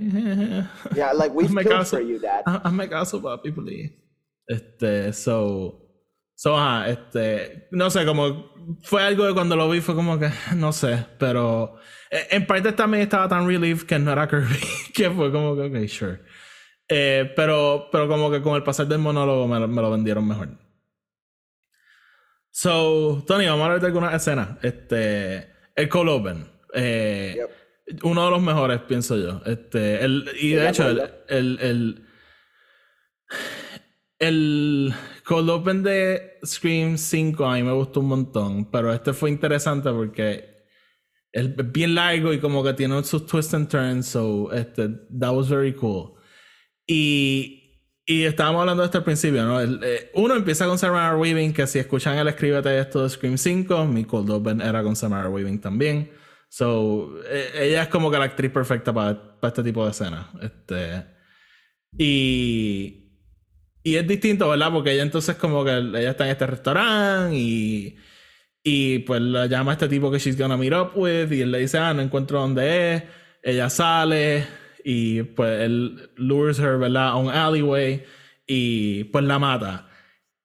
[0.94, 1.96] Yeah, like we've Hazme caso.
[1.96, 2.42] for you, dad.
[2.46, 3.96] Ha- Hazme caso, papi, please.
[4.46, 5.82] Este, so.
[6.36, 7.66] So, ajá, este.
[7.72, 8.54] No sé, como.
[8.82, 10.28] Fue algo de cuando lo vi, fue como que.
[10.54, 11.78] No sé, pero.
[12.12, 14.54] eh, En parte también estaba tan relieved que no era Kirby,
[14.94, 16.20] que fue como que, ok, sure.
[16.88, 20.48] Eh, pero, pero como que con el pasar del monólogo me, me lo vendieron mejor.
[22.58, 24.56] So, Tony, vamos a hablar de algunas escenas.
[24.62, 25.46] Este.
[25.74, 26.46] El Cold Open.
[26.72, 28.02] Eh, Yep.
[28.02, 29.42] Uno de los mejores, pienso yo.
[29.44, 32.06] Este, el, y de hecho, el, el, el,
[34.18, 34.94] el
[35.26, 39.90] Cold Open de Scream 5 a mí me gustó un montón, pero este fue interesante
[39.90, 40.64] porque
[41.32, 44.88] es bien largo y como que tiene sus twists and turns, so este,
[45.20, 46.14] that was very cool.
[46.88, 47.55] Y,
[48.08, 49.60] y estábamos hablando de esto al principio, ¿no?
[49.60, 53.36] El, eh, uno empieza con Samara Weaving, que si escuchan el escríbete esto de Scream
[53.36, 56.12] 5, mi Cold Open era con Samara Weaving también.
[56.48, 60.28] So, eh, ella es como que la actriz perfecta para, para este tipo de escenas.
[60.40, 61.04] Este,
[61.98, 63.10] y,
[63.82, 64.70] y es distinto, ¿verdad?
[64.72, 67.96] Porque ella entonces como que ella está en este restaurante y,
[68.62, 71.50] y pues la llama a este tipo que she's gonna meet up with y él
[71.50, 73.02] le dice, ah, no encuentro dónde es.
[73.42, 74.46] Ella sale
[74.88, 77.08] y pues él lures her, ¿verdad?
[77.08, 78.04] A un alleyway
[78.46, 79.88] y pues la mata.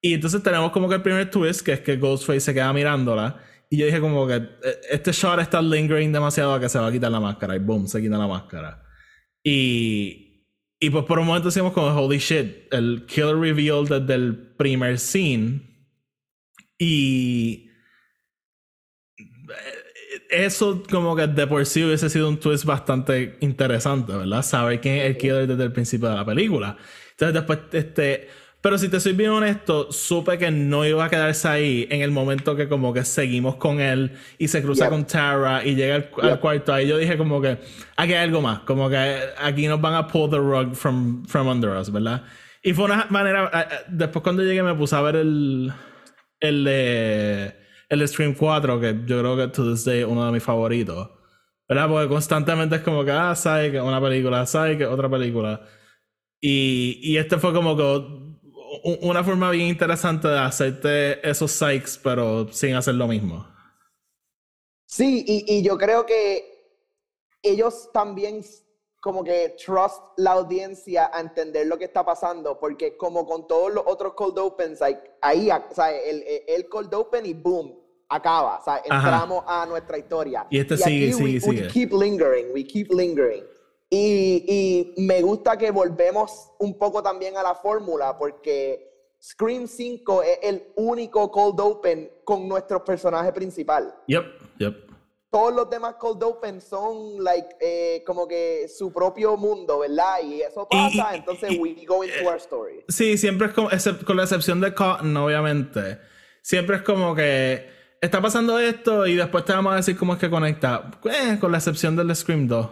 [0.02, 3.40] Y entonces tenemos como que el primer twist, que es que Ghostface se queda mirándola.
[3.70, 6.88] Y yo dije como que eh, este shot está lingering demasiado a que se va
[6.88, 7.56] a quitar la máscara.
[7.56, 8.84] Y boom, se quita la máscara.
[9.44, 10.48] Y,
[10.80, 14.98] y pues por un momento decimos como, holy shit, el killer reveal desde el primer
[14.98, 15.62] scene.
[16.80, 17.70] Y
[20.32, 24.42] eso como que de por sí hubiese sido un twist bastante interesante, ¿verdad?
[24.42, 26.78] Saber quién es el killer desde el principio de la película.
[27.12, 28.30] Entonces después, este...
[28.62, 32.12] Pero si te soy bien honesto, supe que no iba a quedarse ahí en el
[32.12, 36.40] momento que como que seguimos con él y se cruza con Tara y llega al,
[36.40, 36.72] cuarto.
[36.72, 37.58] Ahí yo dije como que
[37.98, 41.48] aquí hay algo más, como que aquí nos van a pull the rug from, from
[41.48, 42.24] under us, ¿verdad?
[42.62, 45.74] Y fue una manera, eh, eh, después cuando llegué me puse a ver el,
[46.40, 47.61] el de
[47.92, 51.10] el Stream 4, que yo creo que to this day uno de mis favoritos.
[51.68, 51.90] ¿Verdad?
[51.90, 55.62] Porque constantemente es como que, ah, Psych, una película, Psych, otra película.
[56.40, 62.52] Y, y este fue como que una forma bien interesante de hacerte esos psychs, pero
[62.52, 63.46] sin hacer lo mismo.
[64.86, 66.46] Sí, y, y yo creo que
[67.44, 68.42] ellos también
[69.02, 73.74] como que trust la audiencia a entender lo que está pasando, porque como con todos
[73.74, 77.81] los otros cold opens, ahí, o sea, el, el, cold open y boom,
[78.12, 80.46] acaba, o sea, entramos a nuestra historia.
[80.50, 81.62] Y este sigue, sigue, sigue.
[81.64, 83.44] We keep lingering, we keep lingering.
[83.90, 90.24] Y, y me gusta que volvemos un poco también a la fórmula, porque Scream 5
[90.24, 93.94] es el único cold open con nuestro personaje principal.
[94.08, 94.26] Yep,
[94.60, 94.92] yep
[95.32, 100.18] todos los demás cold open son like eh, como que su propio mundo, ¿verdad?
[100.24, 102.84] Y eso pasa, entonces we go into our story.
[102.90, 103.70] Sí, siempre es como,
[104.06, 106.00] con la excepción de Cotton, obviamente.
[106.42, 107.66] Siempre es como que
[108.02, 110.92] está pasando esto y después te vamos a decir cómo es que conecta.
[111.06, 112.68] Eh, con la excepción del Scream 2.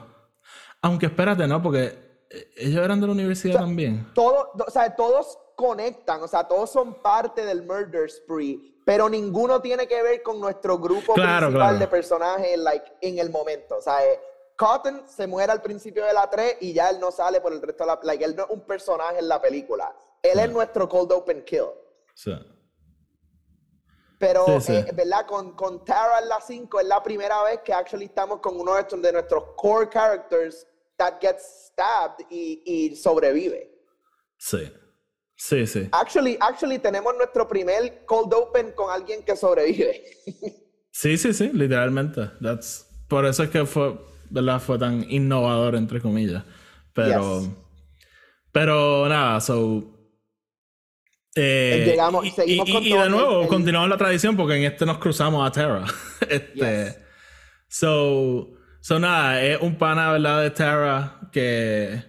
[0.81, 1.61] Aunque espérate, ¿no?
[1.61, 4.11] Porque eh, ellos eran de la universidad también.
[4.13, 9.61] Todo, o sea, todos conectan, o sea, todos son parte del murder spree pero ninguno
[9.61, 13.77] tiene que ver con nuestro grupo principal de personajes like, en el momento.
[13.77, 14.19] O sea, eh,
[14.55, 17.61] Cotton se muere al principio de la 3 y ya él no sale por el
[17.61, 17.99] resto de la...
[18.01, 19.95] Like, él no es un personaje en la película.
[20.23, 21.67] Él es nuestro cold open kill.
[22.15, 22.31] Sí.
[24.19, 25.25] Pero, eh, ¿verdad?
[25.25, 28.75] Con, con Tara en la 5 es la primera vez que actually estamos con uno
[28.75, 33.71] de nuestros core characters that gets stabbed y, y sobrevive.
[34.37, 34.71] Sí.
[35.35, 35.87] Sí, sí.
[35.93, 40.03] Actually, actually, tenemos nuestro primer cold open con alguien que sobrevive.
[40.91, 42.29] sí, sí, sí, literalmente.
[42.41, 42.85] That's...
[43.07, 43.97] Por eso es que fue,
[44.29, 44.59] ¿verdad?
[44.59, 46.43] Fue tan innovador, entre comillas.
[46.93, 47.43] Pero.
[48.51, 49.98] Pero nada, so.
[51.35, 55.47] Eh, Llegamos, y, seguimos y, de nuevo, continuamos la tradición porque en este nos cruzamos
[55.47, 55.85] a Terra.
[56.29, 56.95] este.
[57.67, 58.55] So.
[58.81, 60.41] So nada, es un pana, ¿verdad?
[60.41, 62.01] De Terra que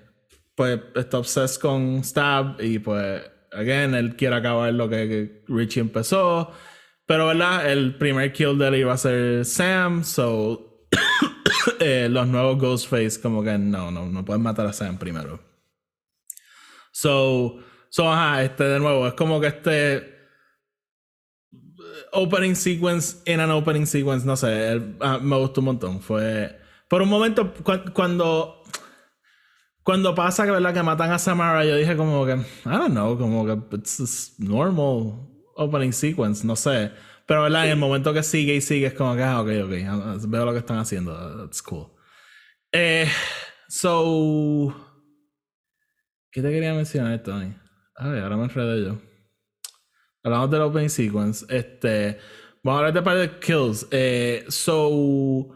[0.54, 6.52] pues está obsessed con Stab y pues, again, él quiere acabar lo que, Richie empezó.
[7.06, 7.70] Pero, ¿verdad?
[7.70, 10.86] El primer kill de él iba a ser Sam, so
[11.80, 15.40] eh, los nuevos Ghostface como que no, no, no pueden matar a Sam primero.
[16.92, 17.58] So,
[17.90, 20.18] so, ajá, este de nuevo, es como que este
[22.12, 26.00] opening sequence in an opening sequence, no sé, ah, me gustó un montón.
[26.00, 27.52] Fue por un momento
[27.92, 28.60] cuando
[29.82, 30.74] cuando pasa que, ¿verdad?
[30.74, 35.28] que matan a Samara, yo dije como que, I don't know, como que it's normal
[35.56, 36.92] opening sequence, no sé.
[37.26, 37.64] Pero, ¿verdad?
[37.66, 40.44] En el momento que sigue y sigue es como que, ah, ok, ok, ah, veo
[40.44, 41.88] lo que están haciendo, that's cool.
[42.72, 43.08] Eh,
[43.68, 44.74] so,
[46.30, 47.54] ¿qué te quería mencionar, Tony?
[48.00, 48.98] A ver, ahora me enredé yo.
[50.22, 51.44] Hablamos del opening sequence.
[51.50, 52.18] Este,
[52.62, 53.86] vamos a hablar de par de kills.
[53.90, 55.50] Eh, so,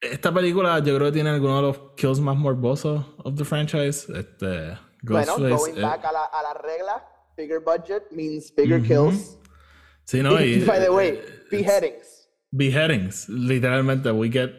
[0.00, 4.12] esta película yo creo que tiene algunos de los kills más morbosos of the franchise.
[4.12, 7.04] Este, bueno, going eh, back a la, a la regla,
[7.36, 9.38] bigger budget means bigger kills.
[10.04, 12.28] Sí, no, y, By the way, eh, beheadings.
[12.50, 14.50] Beheadings, literalmente, we get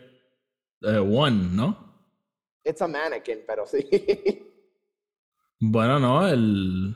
[0.82, 1.76] uh, one, ¿no?
[2.64, 3.84] It's a mannequin, pero sí.
[5.72, 6.96] bueno, no, el.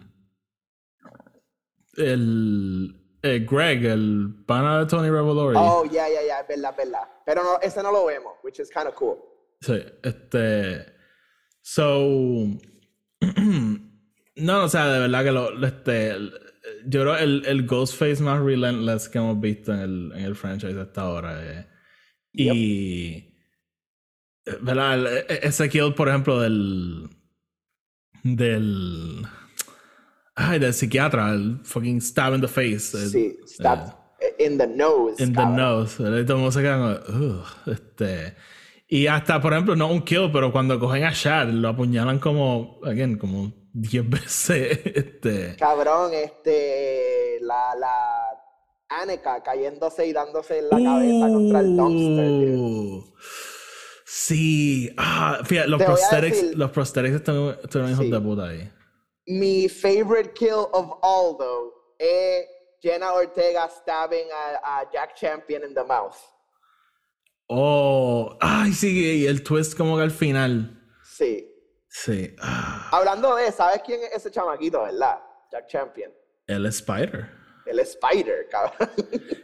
[1.95, 2.95] El.
[3.23, 5.57] Eh, Greg, el pana de Tony Revolori.
[5.57, 7.09] Oh, ya, ya, ya, es verdad, es verdad.
[7.25, 9.17] Pero no, ese no lo vemos, which is kind of cool.
[9.61, 10.85] Sí, este.
[11.61, 12.47] So.
[14.35, 15.65] no, o sea, de verdad que lo.
[15.65, 16.15] Este,
[16.85, 20.79] yo creo el, el Ghostface más relentless que hemos visto en el, en el franchise
[20.79, 21.39] hasta ahora.
[21.41, 21.67] Eh.
[22.33, 23.33] Y.
[24.61, 25.07] ¿Verdad?
[25.07, 27.09] E, e, ese kill, por ejemplo, del.
[28.35, 29.25] Del
[30.39, 33.09] Ay, del psiquiatra, el fucking stab in the face.
[33.09, 33.95] Sí, stab
[34.37, 35.21] in the nose.
[35.21, 35.97] In the nose.
[36.25, 37.01] Todo se queda
[37.65, 38.35] este.
[38.87, 42.79] Y hasta, por ejemplo, no un kill, pero cuando cogen a Shad, lo apuñalan como,
[42.85, 44.79] again, como 10 veces.
[44.85, 45.55] Este.
[45.57, 47.39] Cabrón, este.
[47.41, 48.27] La, la
[48.89, 53.13] Aneka cayéndose y dándose en la cabeza contra el dumpster.
[54.09, 54.89] Sí.
[54.95, 58.71] Ah, fíjate, los prosthetics, los prosthetics están, están hijos de puta ahí.
[59.27, 62.45] Mi favorite kill of all, though, es
[62.81, 66.15] Jenna Ortega stabbing a, a, Jack Champion in the mouth.
[67.49, 70.81] Oh, ay, sí, y el twist como que al final.
[71.03, 71.45] Sí.
[71.89, 72.33] Sí.
[72.39, 75.19] Ah, Hablando de, ¿sabes quién es ese chamaquito, verdad?
[75.51, 76.13] Jack Champion.
[76.47, 77.29] el Spider.
[77.65, 78.89] El Spider, cabrón.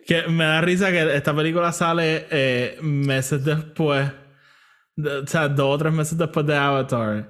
[0.07, 4.09] Que me da risa que esta película sale eh, meses después,
[4.95, 7.29] de- o sea, dos o tres meses después de Avatar.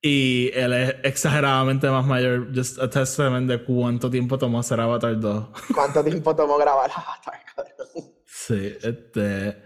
[0.00, 2.48] Y él es exageradamente más mayor.
[2.54, 5.46] Just a testament de cuánto tiempo tomó hacer Avatar 2.
[5.74, 8.12] ¿Cuánto tiempo tomó grabar Avatar, cabrón?
[8.24, 9.60] sí, este.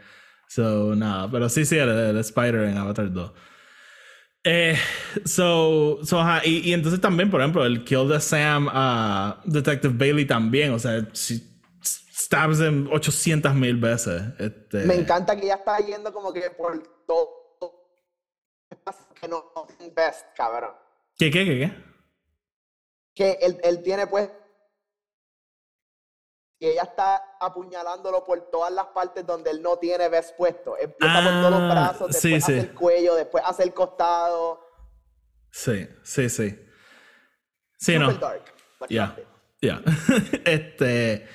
[0.49, 1.31] So, nada.
[1.31, 3.33] Pero sí, sí, el, el Spider en Avatar 2.
[4.45, 4.77] Eh,
[5.25, 9.95] so, so ajá, y, y entonces también, por ejemplo, el kill de Sam a Detective
[9.97, 10.73] Bailey también.
[10.73, 11.52] O sea, si
[12.13, 14.23] stabs him 800 mil veces.
[14.39, 17.41] Este, Me encanta que ya está yendo como que por todo.
[19.21, 19.53] Que no
[19.95, 20.75] best, cabrón.
[21.17, 21.73] ¿Qué, qué, qué, qué?
[23.15, 24.31] Que él, él tiene pues.
[26.59, 30.77] Y ella está apuñalándolo por todas las partes donde él no tiene vest puesto.
[30.79, 32.59] Empieza por todos Ah, los brazos, después sí, hace sí.
[32.69, 34.65] el cuello, después hace el costado.
[35.51, 36.51] Sí, sí, sí.
[37.79, 38.13] Sí, Super no.
[38.15, 38.45] dark.
[38.89, 39.17] Ya,
[39.61, 39.83] ya.
[40.45, 41.29] este.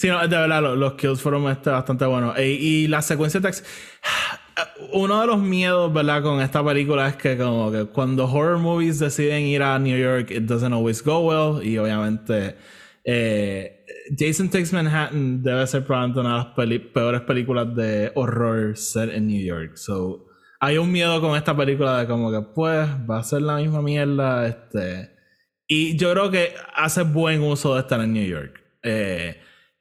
[0.00, 2.38] Sí, no, de verdad, lo- los, kills fueron este, bastante buenos.
[2.38, 3.64] E- y la secuencia de tax-
[4.92, 6.22] Uno de los miedos, ¿verdad?
[6.22, 10.30] Con esta película es que, como que cuando horror movies deciden ir a New York,
[10.30, 11.66] it doesn't always go well.
[11.66, 12.54] Y obviamente,
[13.02, 13.84] eh,
[14.16, 19.26] Jason Takes Manhattan debe ser probablemente una de las peores películas de horror set en
[19.26, 19.76] New York.
[19.76, 20.26] So,
[20.60, 23.82] hay un miedo con esta película de como que, pues, va a ser la misma
[23.82, 24.46] mierda.
[24.46, 25.10] Este.
[25.66, 28.60] Y yo creo que hace buen uso de estar en New York.
[28.84, 29.40] Eh,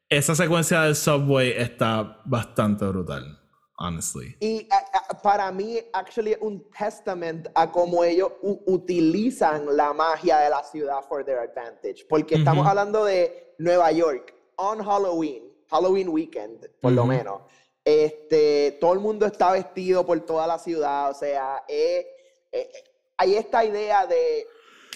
[0.09, 3.39] esa secuencia del subway está bastante brutal,
[3.77, 4.35] honestly.
[4.39, 8.31] Y a- a- para mí, actually, es un testament a cómo ellos
[8.65, 12.05] utilizan la magia de la ciudad for their advantage.
[12.07, 17.41] Porque estamos hablando de Nueva York, on Halloween, Halloween weekend, por lo menos.
[17.83, 22.05] Este, todo el mundo está vestido por toda la ciudad, o sea, eh,
[22.51, 22.69] eh,
[23.17, 24.45] hay esta idea de,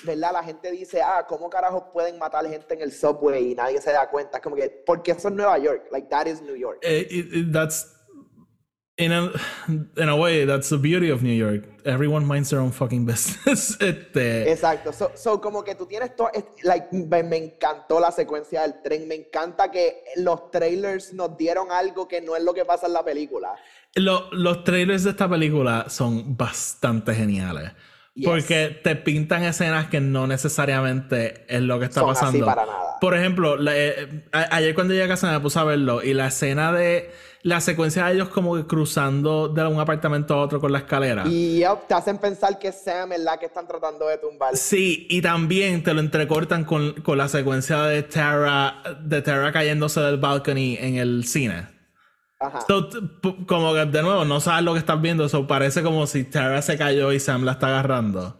[0.03, 0.31] ¿verdad?
[0.33, 3.91] La gente dice, ah, ¿cómo carajos pueden matar gente en el subway y nadie se
[3.91, 4.37] da cuenta?
[4.37, 6.79] Es como que, porque eso es Nueva York, like, that is New York.
[6.81, 7.97] Eh, it- it- that's
[8.97, 9.31] in a,
[9.97, 11.65] in a way that's the beauty of New York.
[11.85, 13.75] Everyone minds their own fucking business.
[13.79, 14.93] este, Exacto.
[14.93, 16.29] So, so como que tú tienes todo.
[16.63, 19.07] Like, me, me encantó la secuencia del tren.
[19.07, 22.93] Me encanta que los trailers nos dieron algo que no es lo que pasa en
[22.93, 23.55] la película.
[23.95, 27.71] lo- los trailers de esta película son bastante geniales.
[28.13, 28.27] Yes.
[28.27, 32.37] Porque te pintan escenas que no necesariamente es lo que está Son pasando.
[32.37, 32.95] así para nada.
[32.99, 36.13] Por ejemplo, la- eh, a- ayer cuando llegué a casa me puse a verlo y
[36.13, 37.09] la escena de
[37.43, 41.23] la secuencia de ellos como que cruzando de un apartamento a otro con la escalera.
[41.25, 44.55] Y yep, te hacen pensar que Sam es la que están tratando de tumbar.
[44.57, 50.01] Sí, y también te lo entrecortan con, con la secuencia de Tara, de Tara cayéndose
[50.01, 51.67] del balcony en el cine.
[52.41, 52.61] Ajá.
[52.67, 52.89] So,
[53.45, 56.61] como que de nuevo no sabes lo que estás viendo, eso parece como si Tara
[56.61, 58.37] se cayó y Sam la está agarrando.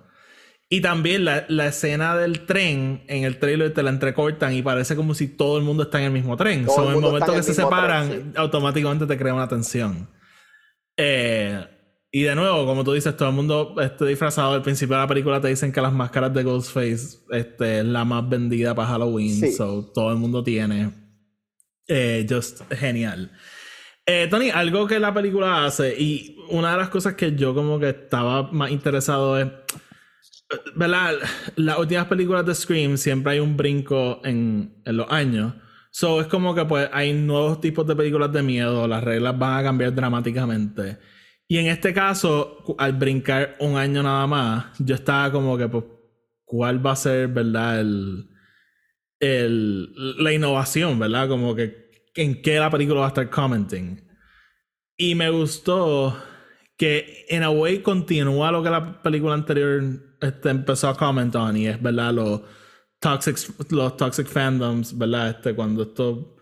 [0.74, 4.96] Y también la, la escena del tren en el trailer te la entrecortan y parece
[4.96, 6.66] como si todo el mundo está en el mismo tren.
[6.66, 9.50] Todo So, el en el momento que el se separan, tren, automáticamente te crea una
[9.50, 10.10] tensión.
[10.96, 11.62] Eh,
[12.10, 14.54] y de nuevo, como tú dices, todo el mundo este, disfrazado.
[14.54, 18.06] Al principio de la película te dicen que las máscaras de Ghostface este, es la
[18.06, 19.40] más vendida para Halloween.
[19.42, 19.52] Sí.
[19.52, 20.92] So, todo el mundo tiene.
[21.88, 23.32] Eh, just genial.
[24.06, 27.80] Eh, Tony, algo que la película hace, y una de las cosas que yo como
[27.80, 29.48] que estaba más interesado es,
[30.76, 31.14] ¿verdad?
[31.56, 35.54] Las últimas películas de Scream siempre hay un brinco en, en los años.
[35.92, 39.60] So es como que pues hay nuevos tipos de películas de miedo, las reglas van
[39.60, 40.98] a cambiar dramáticamente.
[41.48, 45.84] Y en este caso, al brincar un año nada más, yo estaba como que pues,
[46.46, 47.82] ¿cuál va a ser, verdad?
[47.82, 48.30] El,
[49.20, 51.28] el, la innovación, ¿verdad?
[51.28, 51.81] Como que
[52.16, 54.02] en qué la película va a estar commenting.
[54.98, 56.16] Y me gustó
[56.78, 59.84] que en a way continúa lo que la película anterior
[60.20, 62.14] este, empezó a comentar on y es, ¿verdad?
[62.14, 62.42] Los
[63.00, 63.38] toxic,
[63.72, 65.30] los toxic fandoms, ¿verdad?
[65.30, 66.38] Este, cuando esto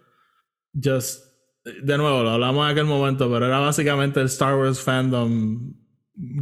[0.73, 1.25] just
[1.63, 5.73] de nuevo, lo hablamos en aquel momento, pero era básicamente el Star Wars fandom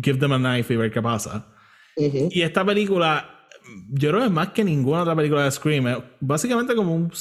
[0.02, 1.48] give them a knife y ver qué pasa.
[1.96, 2.30] Ujú.
[2.32, 3.48] Y esta película,
[3.90, 7.12] yo creo que es más que ninguna otra película de Scream, es básicamente como un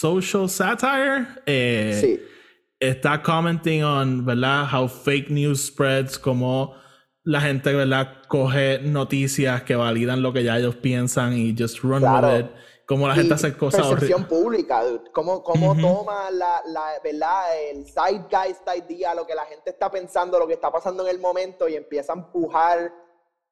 [0.00, 1.26] social satire.
[1.46, 2.20] Eh, Sí.
[2.82, 4.66] Está commenting on, ¿verdad?
[4.72, 6.74] How fake news spreads, como
[7.24, 8.22] la gente, ¿verdad?
[8.26, 12.28] Coge noticias que validan lo que ya ellos piensan y just run Claro.
[12.28, 12.46] with it.
[12.86, 15.10] Como la gente Y hace cosas percepción pública, dude.
[15.12, 17.42] Cómo, cómo toma la, la, ¿verdad?
[17.70, 21.20] el zeitgeist idea, lo que la gente está pensando, lo que está pasando en el
[21.20, 22.90] momento y empieza a empujar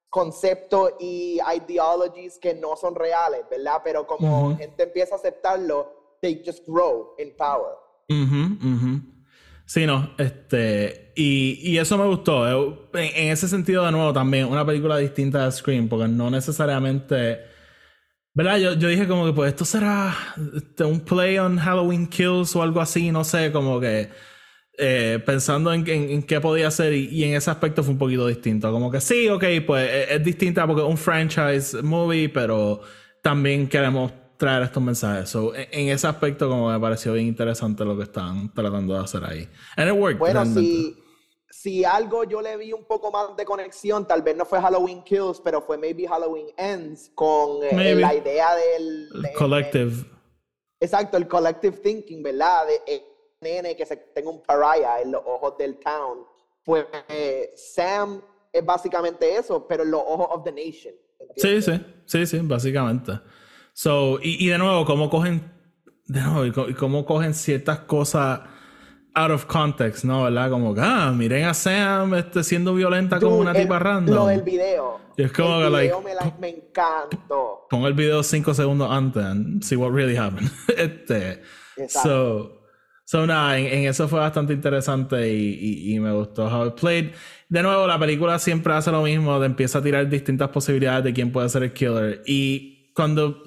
[0.08, 3.82] conceptos y ideologies que no son reales, ¿verdad?
[3.84, 4.56] Pero como Ujú.
[4.58, 7.74] gente empieza a aceptarlo, they just grow in power.
[8.08, 9.00] Ujú, ujú.
[9.66, 12.46] Sí, no, este, y, y eso me gustó.
[12.94, 17.40] En ese sentido, de nuevo, también, una película distinta de Scream, porque no necesariamente.
[18.34, 18.58] ¿Verdad?
[18.58, 20.14] Yo, yo dije como que, pues, esto será
[20.54, 24.08] este, un play on Halloween Kills o algo así, no sé, como que.
[24.78, 27.98] eh, pensando en, en- en qué podía ser, y, y en ese aspecto fue un
[27.98, 28.70] poquito distinto.
[28.72, 32.80] Como que sí, ok, pues es, es distinta porque es un franchise movie, pero
[33.22, 35.28] también queremos traer estos mensajes.
[35.28, 39.00] So, en, en ese aspecto, como me pareció bien interesante lo que están tratando de
[39.00, 39.48] hacer ahí.
[39.76, 40.96] And it worked, Bueno, si,
[41.50, 45.02] si algo yo le vi un poco más de conexión, tal vez no fue Halloween
[45.02, 49.08] Kills, pero fue maybe Halloween Ends con eh, la idea del...
[49.14, 49.92] El de- collective.
[50.80, 52.66] exacto, el collective thinking, ¿verdad?
[52.66, 53.04] De eh,
[53.40, 56.18] nene que se tenga un pariah en los ojos del town.
[56.64, 58.20] Pues eh, Sam
[58.52, 60.94] es básicamente eso, pero en los ojos of the nation.
[61.36, 61.64] Sí, ¿entiendes?
[62.06, 63.12] sí, sí, sí, básicamente.
[63.80, 65.52] So, y, y de nuevo, cómo cogen,
[66.06, 68.40] de nuevo, y co- y cómo cogen ciertas cosas
[69.14, 70.24] out of context, ¿no?
[70.24, 70.50] ¿Verdad?
[70.50, 74.14] Como ah, miren a Sam este, siendo violenta como Dude, una el- tipa random.
[74.16, 74.98] Lo del video.
[75.16, 77.66] Y es como el que, like, video me, la- me encantó.
[77.70, 80.50] Pon el video cinco segundos antes and see what really happened.
[80.76, 81.42] este,
[81.76, 82.08] Exacto.
[82.08, 82.60] so,
[83.04, 86.74] so nada, en, en eso fue bastante interesante y, y- y me gustó how it
[86.74, 87.12] played.
[87.48, 91.12] De nuevo, la película siempre hace lo mismo, de empieza a tirar distintas posibilidades de
[91.12, 92.22] quién puede ser el killer.
[92.26, 93.44] Y cuando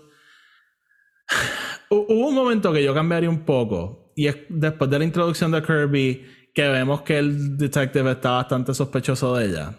[1.89, 4.13] Hubo un momento que yo cambiaría un poco.
[4.15, 8.73] Y es después de la introducción de Kirby, que vemos que el detective está bastante
[8.73, 9.75] sospechoso de ella.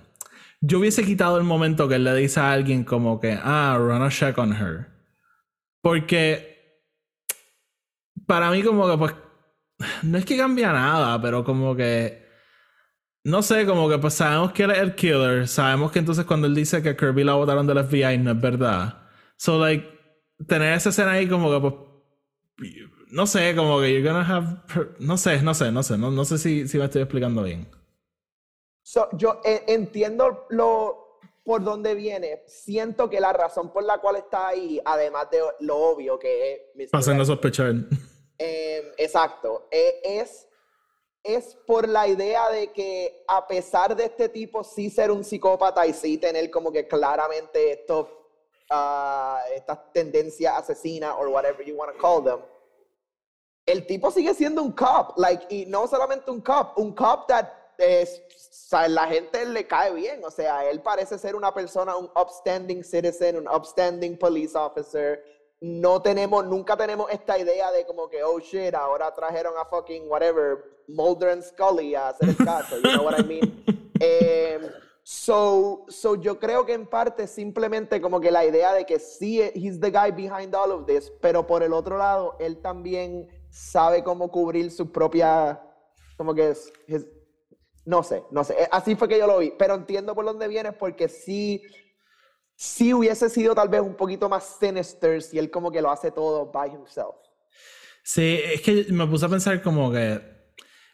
[0.60, 4.02] Yo hubiese quitado el momento que él le dice a alguien como que, ah, run
[4.02, 4.88] a check on her.
[5.80, 6.52] Porque
[8.26, 9.14] para mí como que pues
[10.02, 12.22] no es que cambia nada, pero como que
[13.24, 16.46] no sé, como que pues sabemos que él es el killer, sabemos que entonces cuando
[16.46, 19.02] él dice que Kirby la botaron del FBI no es verdad.
[19.36, 20.01] So like
[20.46, 21.74] tener esa escena ahí como que pues
[23.10, 24.62] no sé, como que you're gonna have
[24.98, 27.68] no sé, no sé, no sé, no, no sé si, si me estoy explicando bien.
[28.82, 31.02] So, yo eh, entiendo lo
[31.44, 32.42] por dónde viene.
[32.46, 36.90] Siento que la razón por la cual está ahí, además de lo obvio que es.
[36.90, 37.74] Pasen a sospechar.
[38.38, 40.48] eh, exacto, eh, es,
[41.22, 45.86] es por la idea de que a pesar de este tipo sí ser un psicópata
[45.86, 48.08] y sí tener como que claramente estos,
[48.70, 52.40] ah, estas tendencias asesinas or whatever you want to call them,
[53.66, 57.48] el tipo sigue siendo un cop, like, y no solamente un cop, un cop that
[57.78, 61.96] es, o sea, la gente le cae bien, o sea, él parece ser una persona,
[61.96, 65.22] un upstanding citizen, un upstanding police officer.
[65.60, 70.08] No tenemos, nunca tenemos esta idea de como que, oh shit, ahora trajeron a fucking
[70.08, 73.64] whatever, Mulder and Scully a hacer el caso, you know what I mean?
[74.00, 74.68] Em,
[75.02, 79.40] so, so yo creo que en parte simplemente como que la idea de que sí,
[79.54, 84.02] he's the guy behind all of this, pero por el otro lado, él también sabe
[84.04, 85.60] cómo cubrir su propia,
[86.16, 87.06] como que es, his-
[87.84, 90.46] no sé, no sé, eh, así fue que yo lo vi, pero entiendo por dónde
[90.48, 91.62] vienes porque sí,
[92.54, 96.10] sí hubiese sido tal vez un poquito más sinister si él como que lo hace
[96.12, 97.16] todo by himself.
[98.04, 100.41] Sí, es que me puse a pensar como que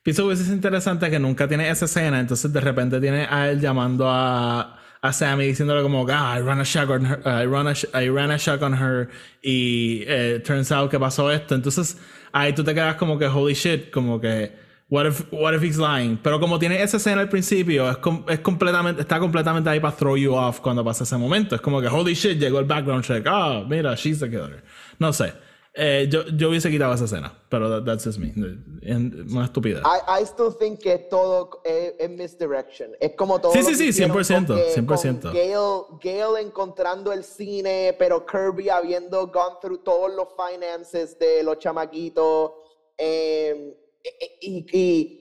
[0.09, 3.61] pienso que sido interesante que nunca tiene esa escena, entonces de repente tiene a él
[3.61, 7.67] llamando a, a Sammy diciéndole como ah, I ran a shot on her, I ran
[7.69, 9.11] a, I ran a shot on her
[9.43, 11.99] y eh, turns out que pasó esto, entonces
[12.33, 14.51] ahí tú te quedas como que holy shit, como que
[14.89, 18.25] what if, what if he's lying, pero como tiene esa escena al principio, es, com-
[18.31, 21.83] es completamente, está completamente ahí para throw you off cuando pasa ese momento, es como
[21.83, 24.65] que holy shit, llegó el background check, ah, mira, she's the killer,
[24.99, 25.35] no sé.
[25.81, 28.33] Eh, yo, yo hubiese quitado esa escena, pero that- that's just me.
[28.83, 29.81] En- Una estupidez.
[29.85, 32.91] I, I still think que todo es, es misdirection.
[32.99, 33.53] Es como todo.
[33.53, 35.23] Sí, sí, sí, hicieron 100%, con que- 100%.
[35.23, 41.43] con Gale, Gale encontrando el cine, pero Kirby habiendo gone through todos los finances de
[41.45, 42.53] los chamaquitos.
[42.99, 43.77] eh,
[44.41, 45.18] y, y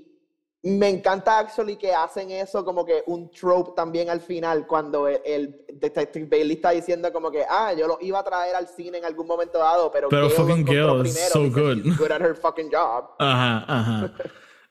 [0.69, 5.19] me encanta actually que hacen eso como que un trope también al final cuando el,
[5.25, 8.97] el Detective Bailey está diciendo como que ah yo lo iba a traer al cine
[8.97, 11.83] en algún momento dado pero, Pero Gale fucking Gale is so good.
[11.97, 14.13] good at her fucking job Ajá, ajá.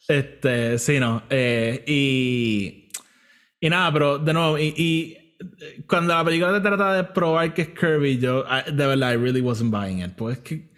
[0.09, 1.23] Este, sí, no.
[1.31, 2.89] Eh, y.
[3.59, 7.63] Y nada, pero de nuevo, y, y cuando la película te trata de probar que
[7.63, 10.13] es Kirby, yo, I- de verdad, I really wasn't buying it.
[10.17, 10.71] Pues es que,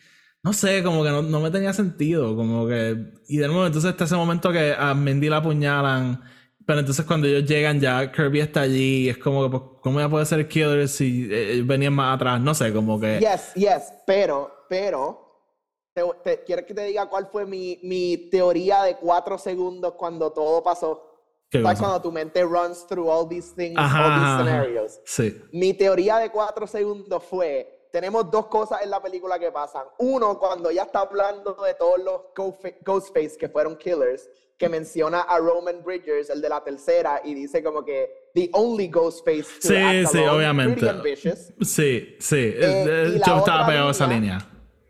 [0.42, 2.34] no sé, como que no, no me tenía sentido.
[2.36, 2.96] Como que.
[3.28, 6.22] Y de nuevo, entonces está ese momento que a Mindy la apuñalan.
[6.66, 10.00] Pero entonces cuando ellos llegan ya Kirby está allí y es como que, pues, ¿cómo
[10.00, 12.38] ya puede ser el killer si eh, venían más atrás?
[12.42, 13.18] No sé, como que...
[13.20, 15.18] Yes, yes, pero, pero,
[15.94, 20.30] te, te- ¿quieres que te diga cuál fue mi, mi teoría de cuatro segundos cuando
[20.30, 21.04] todo pasó?
[21.48, 25.00] ¿Qué ¿Sabes cuando tu mente runs through all these things, Ajá, all these scenarios?
[25.06, 25.40] Sí.
[25.52, 29.84] Mi teoría de cuatro segundos fue, tenemos dos cosas en la película que pasan.
[29.98, 34.28] Uno, cuando ella está hablando de todos los Ghostfa- Ghostface que fueron killers,
[34.58, 38.88] que menciona a Roman Bridgers, el de la tercera, y dice como que the only
[38.88, 40.86] Ghostface to Sí, sí, alone, obviamente.
[41.62, 42.54] Sí, sí.
[42.56, 44.38] Eh, yo estaba pegado a esa línea-.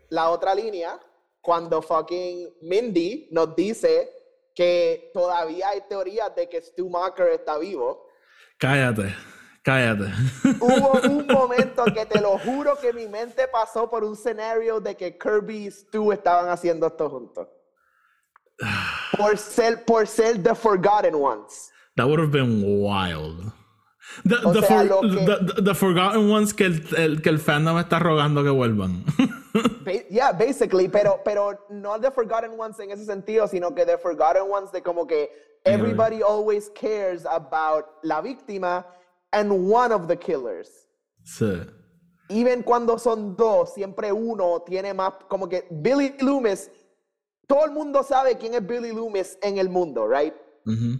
[0.09, 0.99] La otra línea,
[1.41, 4.09] cuando fucking Mindy nos dice
[4.55, 8.07] que todavía hay teorías de que Stu Macher está vivo.
[8.57, 9.15] Cállate,
[9.69, 10.11] cállate.
[10.59, 14.95] Hubo un momento que te lo juro que mi mente pasó por un escenario de
[14.95, 17.47] que Kirby y Stu estaban haciendo esto juntos.
[19.17, 21.71] Por ser, por ser The Forgotten Ones.
[21.95, 23.51] That would have been wild.
[24.25, 27.37] The, the sea, for- lo que- the- the- Forgotten Ones que el, el- que el
[27.39, 29.03] fandom está rogando que vuelvan.
[30.11, 34.43] Yeah, basically, pero, pero no The Forgotten Ones en ese sentido, sino que The Forgotten
[34.51, 35.29] Ones de como que
[35.65, 38.85] everybody always cares about la víctima
[39.31, 40.69] and one of the killers.
[41.23, 41.61] sí.
[42.29, 46.69] even cuando son dos, siempre uno tiene más, como que Billy Loomis,
[47.47, 50.33] todo el mundo sabe quién es Billy Loomis en el mundo, right?
[50.65, 50.99] Ujú.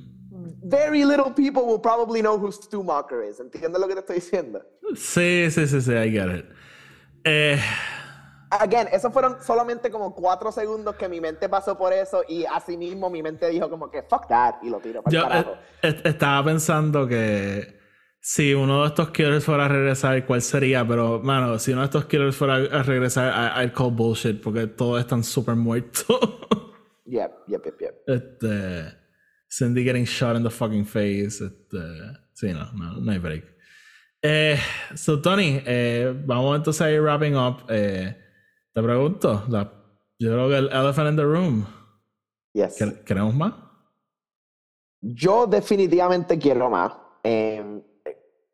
[0.63, 3.39] Very little people will probably know who Stu Macher is.
[3.39, 4.61] ¿Entiendes lo que te estoy diciendo?
[4.95, 6.45] Sí, sí, sí, sí, I get it.
[7.25, 7.59] Eh,
[8.51, 12.75] Again, esos fueron solamente como cuatro segundos que mi mente pasó por eso y así
[12.77, 15.51] mismo mi mente dijo como que fuck that y lo tiro para yo el carajo.
[15.51, 17.78] eh, eh, estaba pensando que
[18.21, 20.85] si uno de estos killers fuera a regresar, ¿cuál sería?
[20.87, 24.67] Pero, mano, si uno de estos killers fuera a regresar, I- I'd call bullshit porque
[24.67, 26.05] todos están súper muertos.
[27.11, 27.95] Yep, yep, yep, yep.
[28.05, 28.95] Este.
[29.49, 31.41] Cindy getting shot in the fucking face.
[31.43, 31.77] Este.
[32.33, 33.45] Sí, no, no, no hay break.
[34.21, 34.59] Eh,
[34.93, 37.63] so, Tony, eh, vamos entonces a ir wrapping up.
[37.67, 38.15] Eh,
[38.75, 39.73] te pregunto, la,
[40.19, 41.65] yo creo que el elephant in the room.
[42.53, 42.77] Yes.
[42.79, 43.53] ¿quer- ¿Queremos más?
[45.01, 46.93] Yo definitivamente quiero más.
[47.23, 47.81] Eh,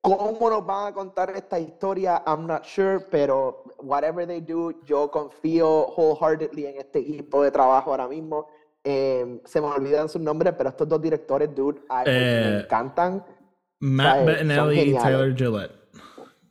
[0.05, 2.21] ¿Cómo nos van a contar esta historia?
[2.27, 7.89] I'm not sure, pero whatever they do, yo confío wholeheartedly en este equipo de trabajo
[7.89, 8.47] ahora mismo.
[8.83, 13.25] Eh, se me olvidan sus nombres, pero estos dos directores, dude, ay, Eh, me encantan.
[13.79, 14.93] Matt son Bettinelli y.
[14.95, 15.71] Tyler Gillette.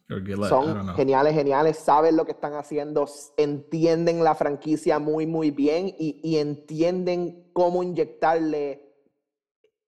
[0.09, 5.53] Gillette, I Son geniales, geniales, saben lo que están haciendo, entienden la franquicia muy, muy
[5.53, 8.73] bien y, y entienden cómo inyectarle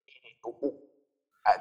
[0.07, 0.86] eh,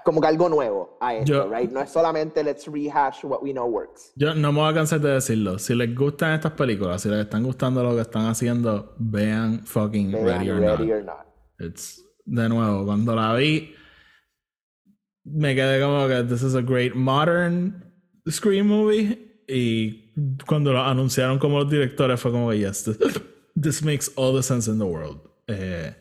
[0.04, 1.72] como que algo nuevo a esto, Yo- right?
[1.72, 4.12] No es solamente let's rehash what we know works.
[4.16, 5.60] Yo no me voy a cansar de decirlo.
[5.60, 10.12] Si les gustan estas películas, si les están gustando lo que están haciendo, vean fucking
[10.12, 10.92] Vean Ready or ready Not.
[10.98, 11.26] or not.
[11.60, 13.74] It's, de nuevo, cuando la vi,
[15.24, 17.84] me quedé como que this is a great modern
[18.30, 19.22] Scream movie.
[19.48, 20.12] Y
[20.48, 22.98] cuando lo anunciaron como los directores, fue como que yes, this,
[23.56, 25.20] this makes all the sense in the world.
[25.48, 25.94] Eh,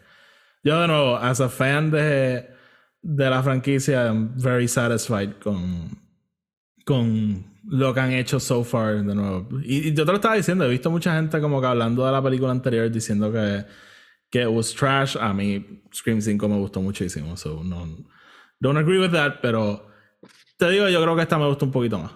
[0.63, 2.49] yo, de nuevo, as a fan de,
[3.05, 5.97] de la franquicia, I'm very satisfied con,
[6.85, 9.47] con lo que han hecho so far, de nuevo.
[9.63, 12.13] Y, y yo te lo estaba diciendo, he visto mucha gente como que hablando de
[12.13, 13.65] la película anterior diciendo que
[14.35, 15.17] que it was trash.
[15.17, 17.37] A mí Scream 5 me gustó muchísimo.
[17.37, 17.87] So no,
[18.59, 19.87] don't agree with that, pero
[20.59, 22.11] te digo, yo creo que esta me gustó un poquito más.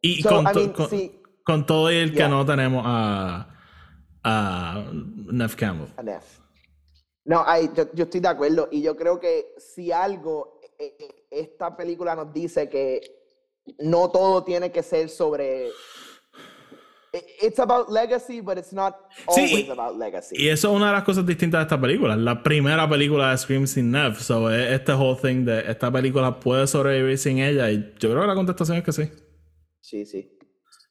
[0.00, 1.12] Y So, con, I mean,
[1.44, 3.54] con, todo y el que no tenemos a,
[4.24, 5.88] a Neff Campbell.
[5.98, 6.39] a Neff.
[7.24, 11.26] No, ay, yo, yo estoy de acuerdo y yo creo que si algo, eh, eh,
[11.30, 13.00] esta película nos dice que
[13.80, 15.68] no todo tiene que ser sobre...
[17.12, 18.94] I- It's about legacy, but it's not
[19.28, 20.36] Sí, always y- about legacy.
[20.38, 22.16] Y eso es una de las cosas distintas de esta película.
[22.16, 24.20] La primera película de Scream sin Neff.
[24.20, 27.70] So, es este whole thing de esta película puede sobrevivir sin ella.
[27.70, 29.10] Y yo creo que la contestación es que sí.
[29.80, 30.38] Sí, sí.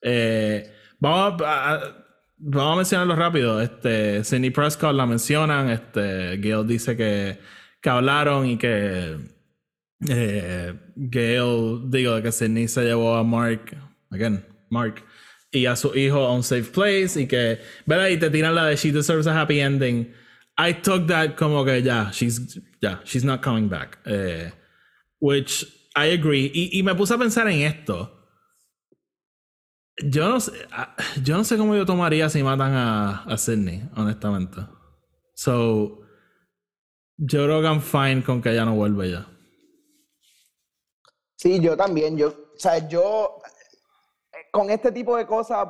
[0.01, 0.69] Eh,
[0.99, 2.05] vamos, a, a-
[2.39, 3.61] vamos a mencionarlo rápido.
[3.61, 5.69] Este, Sidney Prescott la mencionan.
[5.69, 7.39] Este, Gail dice que,
[7.81, 9.17] que hablaron y que
[10.07, 13.75] eh, Gail, digo, que Sidney se llevó a Mark,
[14.11, 15.03] again, Mark,
[15.51, 18.07] y a su hijo a un safe place y que, ¿verdad?
[18.07, 20.13] Y te tiran la de She deserves a happy ending.
[20.57, 23.99] I took that como que ya, she's, ya, she's not coming back.
[24.05, 24.51] Eh,
[25.19, 25.65] which
[25.95, 26.51] I agree.
[26.53, 28.18] Y, y me puse a pensar en esto.
[30.03, 33.83] Yo no sé, ah, yo no sé cómo yo tomaría si matan a, a Sidney,
[33.95, 34.61] honestamente.
[35.35, 35.99] So,
[37.17, 39.27] yo creo que I'm fine con que ella no vuelva ya.
[41.35, 42.17] Sí, yo también.
[42.17, 43.39] Yo, o sea, yo
[44.33, 45.67] eh, con este tipo de cosas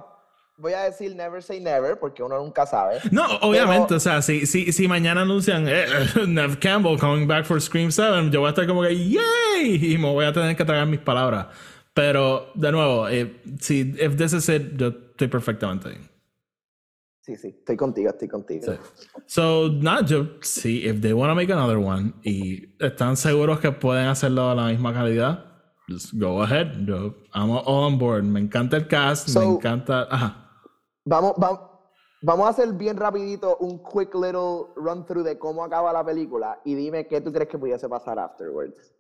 [0.58, 3.00] voy a decir never say never porque uno nunca sabe.
[3.12, 5.86] No, obviamente, Pero- o sea, si, si, si mañana anuncian eh,
[6.28, 9.94] Nev Campbell coming back for Scream 7, yo voy a estar como que ¡Yay!
[9.94, 11.48] Y me voy a tener que tragar mis palabras.
[12.00, 16.10] Pero, de nuevo, eh, si if this is it, yo estoy perfectamente bien.
[17.20, 18.72] Sí, sí, estoy contigo, estoy contigo.
[18.72, 19.08] Sí.
[19.26, 23.74] So, nada, yo, sí, if they want to make another one y están seguros que
[23.74, 25.44] pueden hacerlo a la misma calidad,
[25.90, 26.68] just go ahead.
[26.88, 28.24] Yo, I'm all on board.
[28.24, 30.08] Me encanta el cast, me encanta.
[30.10, 30.50] Ajá.
[31.04, 31.60] Vamos, vamos,
[32.22, 36.62] vamos a hacer bien rapidito un quick little run through de cómo acaba la película
[36.64, 38.96] y dime qué tú crees que pudiese pasar afterwards.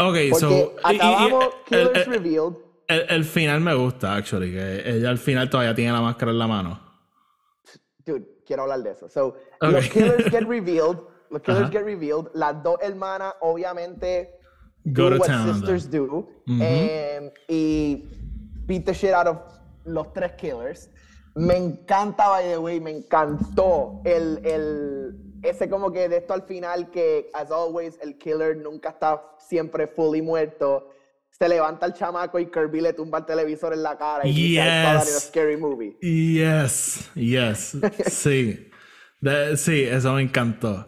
[0.00, 0.50] Ok, Porque so.
[0.50, 2.56] y- y- acabamos el, Killers el- Revealed.
[2.88, 4.52] el- el final me gusta, actually.
[4.52, 6.80] Que ella al final todavía tiene la máscara en la mano.
[8.06, 9.08] Dude, quiero hablar de eso.
[9.08, 9.26] So,
[9.60, 9.72] Ok.
[9.72, 10.98] los Killers get revealed.
[11.30, 11.72] Los Killers Ajá.
[11.72, 12.28] get revealed.
[12.34, 14.30] Las dos hermanas, obviamente,
[14.84, 15.54] Go do to what town.
[15.54, 16.28] sisters do.
[16.46, 18.08] em, y
[18.66, 19.38] beat the shit out of
[19.84, 20.88] los tres killers.
[21.34, 26.42] Me encanta, by the way, me encantó el, el, ese como que de esto al
[26.42, 30.90] final que, as always, el killer nunca está siempre fully muerto.
[31.30, 34.64] Se levanta el chamaco y Kirby le tumba el televisor en la cara y dice,
[34.64, 35.28] Yes.
[35.28, 35.96] scary movie.
[36.00, 37.76] Yes, yes.
[38.06, 38.68] sí.
[39.20, 40.86] De- sí, eso me encantó.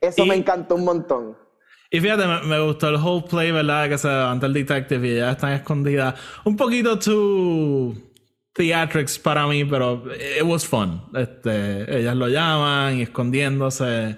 [0.00, 1.36] Eso me encantó un montón.
[1.90, 3.88] Y fíjate, me, me gustó el whole play, ¿verdad?
[3.88, 6.14] Que se levanta el detective y ella está escondida.
[6.44, 7.94] Un poquito too
[8.58, 11.00] theatrics para mí, pero it was fun.
[11.14, 14.16] Este, ellas lo llaman y escondiéndose.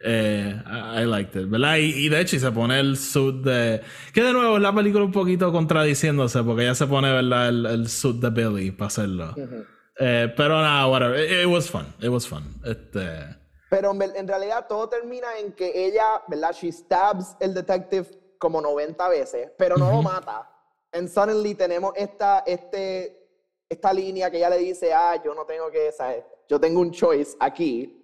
[0.00, 0.54] Eh,
[1.00, 1.76] I, liked it, ¿verdad?
[1.76, 3.80] Y, y de hecho, y se pone el suit de.
[4.12, 7.48] Que de nuevo es la película un poquito contradiciéndose, porque ella se pone, ¿verdad?
[7.48, 9.34] El, el suit de Billy para hacerlo.
[9.98, 11.18] Eh, pero nada, whatever.
[11.18, 11.86] It, it was fun.
[12.00, 12.44] It was fun.
[12.64, 13.36] Este.
[13.70, 16.52] Pero en, realidad todo termina en que ella, ¿verdad?
[16.52, 18.06] She stabs el detective
[18.38, 20.48] como 90 veces, pero no lo mata.
[20.92, 23.17] And suddenly tenemos esta, este,
[23.68, 26.24] esta línea que ella le dice, ah, yo no tengo que, ¿sabes?
[26.48, 28.00] Yo tengo un choice aquí.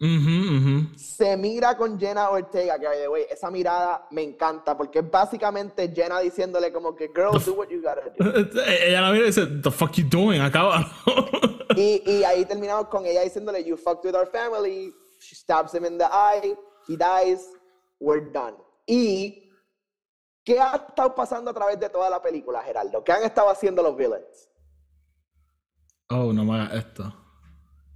[0.96, 5.10] Se mira con Jenna Ortega, que by the way, esa mirada me encanta, porque es
[5.10, 8.60] básicamente Jenna diciéndole como que, girl, do what you gotta do.
[8.66, 10.40] Ella la mira y dice, The fuck you doing?
[10.40, 10.86] Acaba.
[11.76, 14.94] Y, y ahí terminamos con ella diciéndole, you fucked with our family.
[15.18, 16.54] She stabs him in the eye.
[16.86, 17.50] He dies.
[17.98, 18.54] We're done.
[18.86, 19.50] Y,
[20.44, 23.02] ¿qué ha estado pasando a través de toda la película, Geraldo?
[23.02, 24.48] ¿Qué han estado haciendo los villains?
[26.20, 27.14] Oh, no me hagas esto.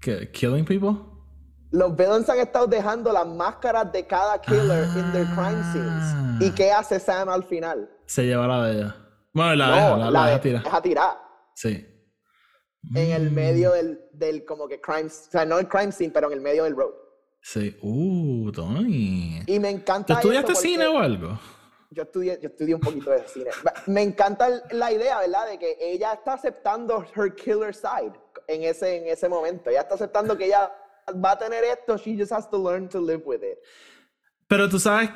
[0.00, 0.30] ¿Qué?
[0.30, 0.96] ¿Killing people?
[1.70, 6.02] Los villains han estado dejando las máscaras de cada killer in their crime scenes.
[6.14, 6.38] Ah.
[6.40, 7.90] ¿Y qué hace Sam al final?
[8.06, 8.96] Se lleva la de ella.
[9.34, 10.62] Bueno, la No, deja, la, la la deja de- tirar.
[10.64, 11.18] deja tirar.
[11.54, 11.86] Sí.
[12.94, 13.34] En el Mm.
[13.34, 16.40] medio del, del como que crime, o sea, no el crime scene, pero en el
[16.40, 16.92] medio del road.
[17.42, 17.76] Sí.
[17.82, 19.40] Uh, Tony.
[19.46, 21.38] Y me ¿Tú encanta estudiaste eso porque- cine o algo?
[21.90, 23.50] Yo estudié, yo estudié un poquito de cine.
[23.86, 25.46] Me encanta la idea, ¿verdad?
[25.48, 28.12] De que ella está aceptando her killer side
[28.46, 29.70] en ese, en ese momento.
[29.70, 30.70] Ella está aceptando que ella
[31.24, 33.58] va a tener esto, she just has to learn to live with it.
[34.46, 35.10] Pero tú sabes,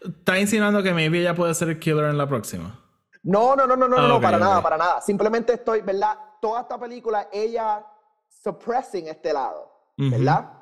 [0.00, 2.84] está insinuando que maybe ella puede ser el killer en la próxima.
[3.22, 4.42] No, no, no, no, no, Ah, no, ok, para ok.
[4.42, 5.00] nada, para nada.
[5.00, 6.16] Simplemente estoy, ¿verdad?
[6.40, 7.84] Toda esta película, ella
[8.28, 9.72] suppressing este lado.
[9.96, 10.52] ¿verdad?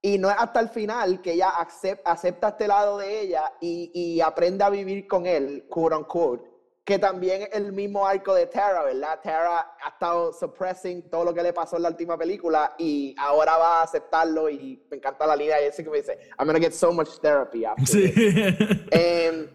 [0.00, 3.90] Y no es hasta el final que ella acep- acepta este lado de ella y,
[3.92, 6.48] y aprende a vivir con él, quote unquote.
[6.84, 9.20] Que también es el mismo arco de Tara, ¿verdad?
[9.22, 13.58] Tara ha estado suppressing todo lo que le pasó en la última película y ahora
[13.58, 16.72] va a aceptarlo y me encanta la línea ese que me dice, I'm gonna get
[16.72, 18.10] so much therapy after Sí.
[18.10, 18.78] this".
[18.90, 19.50] Em,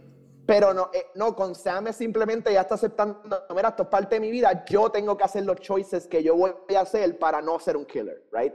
[0.45, 3.19] pero no, eh, no, con Sam es simplemente ya está aceptando,
[3.55, 6.35] mira, esto es parte de mi vida, yo tengo que hacer los choices que yo
[6.35, 8.53] voy a hacer para no ser un killer, right?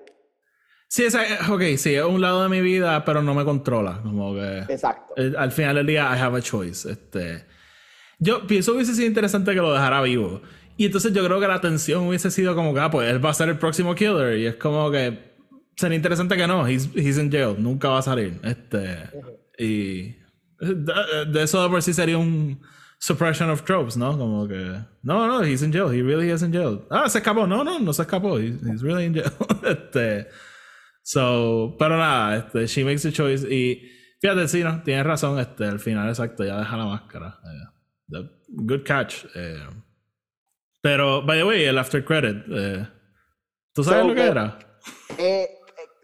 [0.89, 4.01] Sí, esa, ok, sí, es un lado de mi vida, pero no me controla.
[4.03, 4.59] Como que.
[4.69, 5.15] Exacto.
[5.17, 6.91] Eh, Al final del día, I have a choice.
[6.91, 7.45] Este,
[8.19, 10.43] yo pienso hubiese sido interesante que lo dejara vivo.
[10.77, 13.31] Y entonces yo creo que la tensión hubiese sido como que, ah, pues él va
[13.31, 14.39] a ser el próximo killer.
[14.39, 15.29] Y es como que
[15.77, 18.39] sería interesante que no, he's, he's in jail, nunca va a salir.
[18.43, 18.97] Este,
[19.59, 20.17] y
[20.61, 22.61] de, de eso de por sí sería un
[22.99, 24.19] suppression of tropes, ¿no?
[24.19, 26.85] Como que, no, no, he's in jail, he really is in jail.
[26.91, 29.33] Ah, se escapó, no, no, no se escapó, he's, he's really in jail.
[29.65, 30.29] este,
[31.09, 33.91] so, pero nada, este, she makes a choice y
[34.21, 37.39] fíjate, sí, no, tienes razón, este, al final exacto, ya deja la máscara.
[38.13, 39.25] eh, good catch.
[39.35, 39.67] eh.
[40.83, 42.87] pero, by the way, el after credit, eh,
[43.73, 44.59] ¿tú sabes So, lo que era?
[45.19, 45.49] Eh, eh,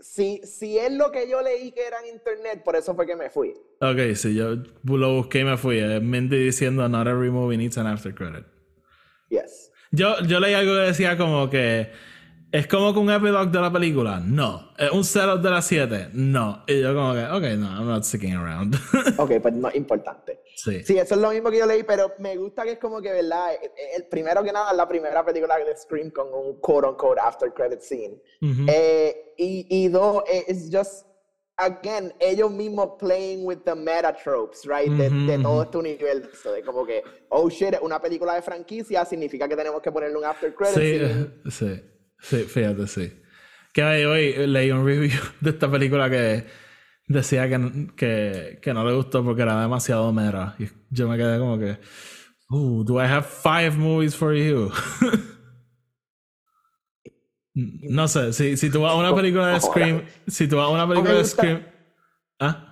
[0.01, 3.15] si, si es lo que yo leí que era en internet, por eso fue que
[3.17, 3.53] me fui.
[3.81, 5.81] Ok, sí, yo lo busqué y me fui.
[6.01, 8.45] Mindy diciendo, not every movie needs an after credit.
[9.29, 9.71] Yes.
[9.91, 11.91] Yo, yo leí algo que decía como que
[12.57, 14.21] es como que un epilogue de la película.
[14.25, 14.71] No.
[14.79, 16.11] ¿Es un setup de las 7?
[16.13, 16.63] No.
[16.69, 18.77] Y yo como que, ok, no, I'm not sticking around.
[19.19, 20.41] Ok, pues no es importante.
[20.57, 20.83] sí.
[20.85, 23.13] Sí, eso es lo mismo que yo leí, pero me gusta que es como que,
[23.13, 23.55] ¿verdad?
[23.55, 26.87] Eh, eh, El primero que nada es la primera película de Scream con un quote
[26.89, 28.23] unquote after credit scene.
[28.41, 28.67] Ujú.
[28.69, 31.07] Eh, y, y dos, eh, it's just,
[31.57, 34.91] again, ellos mismos playing with the meta tropes, right?
[34.93, 36.53] De, de todo este universo.
[36.53, 40.17] De como que, oh shit, es una película de franquicia, significa que tenemos que ponerle
[40.19, 41.31] un after credit Sí, scene.
[41.51, 41.91] sí,
[42.21, 43.21] sí, fíjate, sí.
[43.73, 46.47] Que hoy, leí un review de esta película que
[47.07, 50.55] decía que, que, que no le gustó porque era demasiado mera.
[50.59, 51.79] Y yo me quedé como que,
[52.51, 54.71] Ooh, do I have five movies for you?
[57.55, 60.71] no sé, si, si tú vas a una película de Scream, si tú vas a
[60.71, 61.67] una película de Scream.
[62.39, 62.71] ¿Ah?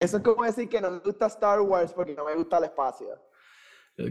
[0.00, 2.64] Eso es como decir que no me gusta Star Wars porque no me gusta el
[2.64, 3.08] espacio.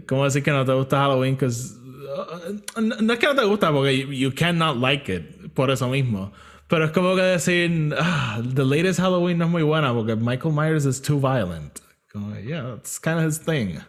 [0.08, 1.38] ¿Cómo decir que no te gusta Halloween?
[1.42, 5.72] uh, no, no es que no te gusta, porque you, you cannot like it por
[5.72, 6.32] eso mismo.
[6.68, 10.54] Pero es como que decir, ah, the latest Halloween no es muy buena porque Michael
[10.54, 11.82] Myers is too violent.
[12.12, 13.80] Como, yeah, that's kind of his thing.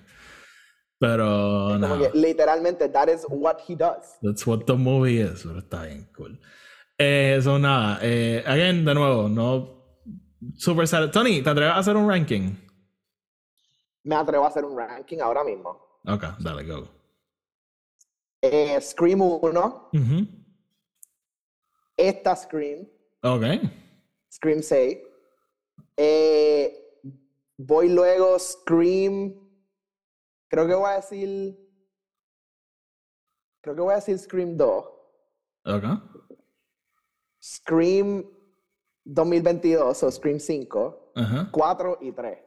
[0.99, 4.18] Pero no, que literalmente, that is what he does.
[4.22, 5.42] that's what the movie is.
[5.42, 6.38] Pero está bien cool.
[6.99, 7.99] Eh, Eso nada.
[8.03, 9.82] Eh, again, de nuevo, no.
[10.57, 11.11] Super sad.
[11.11, 12.57] Tony, ¿te atreves a hacer un ranking?
[14.05, 15.84] Me atrevo a hacer un ranking ahora mismo.
[16.07, 16.88] Ok, dale, go.
[18.42, 20.26] Eh, Scream 1, Ujú.
[21.96, 22.86] esta Scream,
[23.22, 23.42] Ok.
[24.30, 24.98] Scream 6.
[25.96, 27.00] Eh,
[27.57, 29.32] voy luego Scream.
[30.48, 31.57] Creo que voy a decir.
[33.62, 34.84] Creo que voy a decir Scream 2.
[35.64, 35.84] Ok.
[37.40, 38.24] Scream
[39.05, 41.12] 2022 o Scream 5.
[41.14, 41.48] Ajá.
[41.50, 42.38] 4 y 3.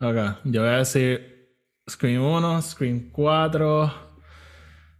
[0.00, 1.37] Ok, yo voy a decir
[1.88, 3.92] Scream 1, Scream 4,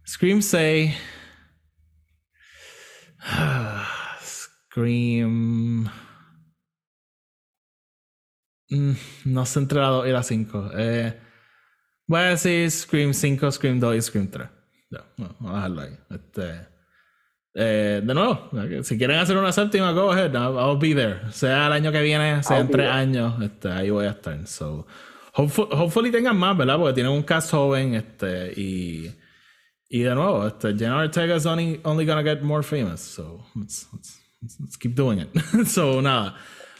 [0.05, 0.95] Scream 6,
[4.21, 5.89] Scream...
[8.71, 8.93] Mm,
[9.25, 10.71] no sé entre la 2 y la 5.
[10.75, 11.19] Eh,
[12.07, 14.47] voy a decir Scream 5, Scream 2 y Scream 3.
[14.91, 15.97] Ya, no, vamos a dejarlo ahí.
[16.09, 16.67] Este,
[17.53, 18.49] eh, de nuevo,
[18.83, 20.33] si quieren hacer una séptima, go ahead.
[20.33, 21.31] I'll, I'll be there.
[21.31, 24.47] Sea el año que viene, sea I'll en tres años, este, ahí voy a estar.
[24.47, 24.87] So,
[25.33, 26.77] hopefully, tengan más, ¿verdad?
[26.77, 29.11] Porque tienen un cast joven este, y,
[29.89, 32.99] y de nuevo, este, Jenna Ortega is only, only gonna get more famous.
[33.01, 34.19] So, let's, let's,
[34.59, 35.29] let's- keep doing it.
[35.67, 36.35] so, nada.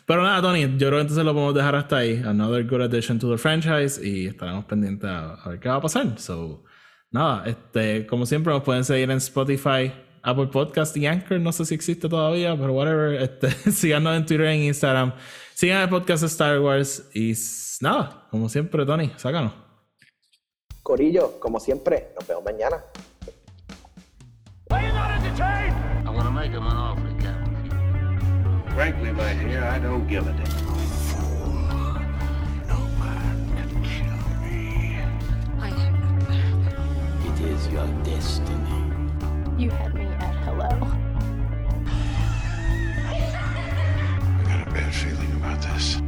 [0.05, 2.21] Pero nada, Tony, yo creo que entonces lo podemos dejar hasta ahí.
[2.25, 5.81] Another good addition to the franchise y estaremos pendientes a, a ver qué va a
[5.81, 6.17] pasar.
[6.19, 6.63] So,
[7.11, 9.91] nada, este, como siempre nos pueden seguir en Spotify,
[10.23, 11.39] Apple Podcast y Anchor.
[11.39, 13.21] No sé si existe todavía, pero whatever.
[13.21, 15.13] Este, síganos en Twitter e Instagram.
[15.53, 17.35] Sigan el podcast de Star Wars y
[17.81, 19.53] nada, como siempre, Tony, sácanos.
[20.83, 22.83] Corillo, como siempre, nos vemos mañana.
[24.71, 28.73] I'm gonna make him an offer he can't.
[28.73, 30.67] Frankly, my dear, I don't give a damn.
[32.67, 34.97] No man can kill me.
[37.27, 38.93] It is your destiny.
[39.57, 40.69] You had me at hello.
[43.05, 43.13] I
[44.47, 46.01] got a bad feeling about this.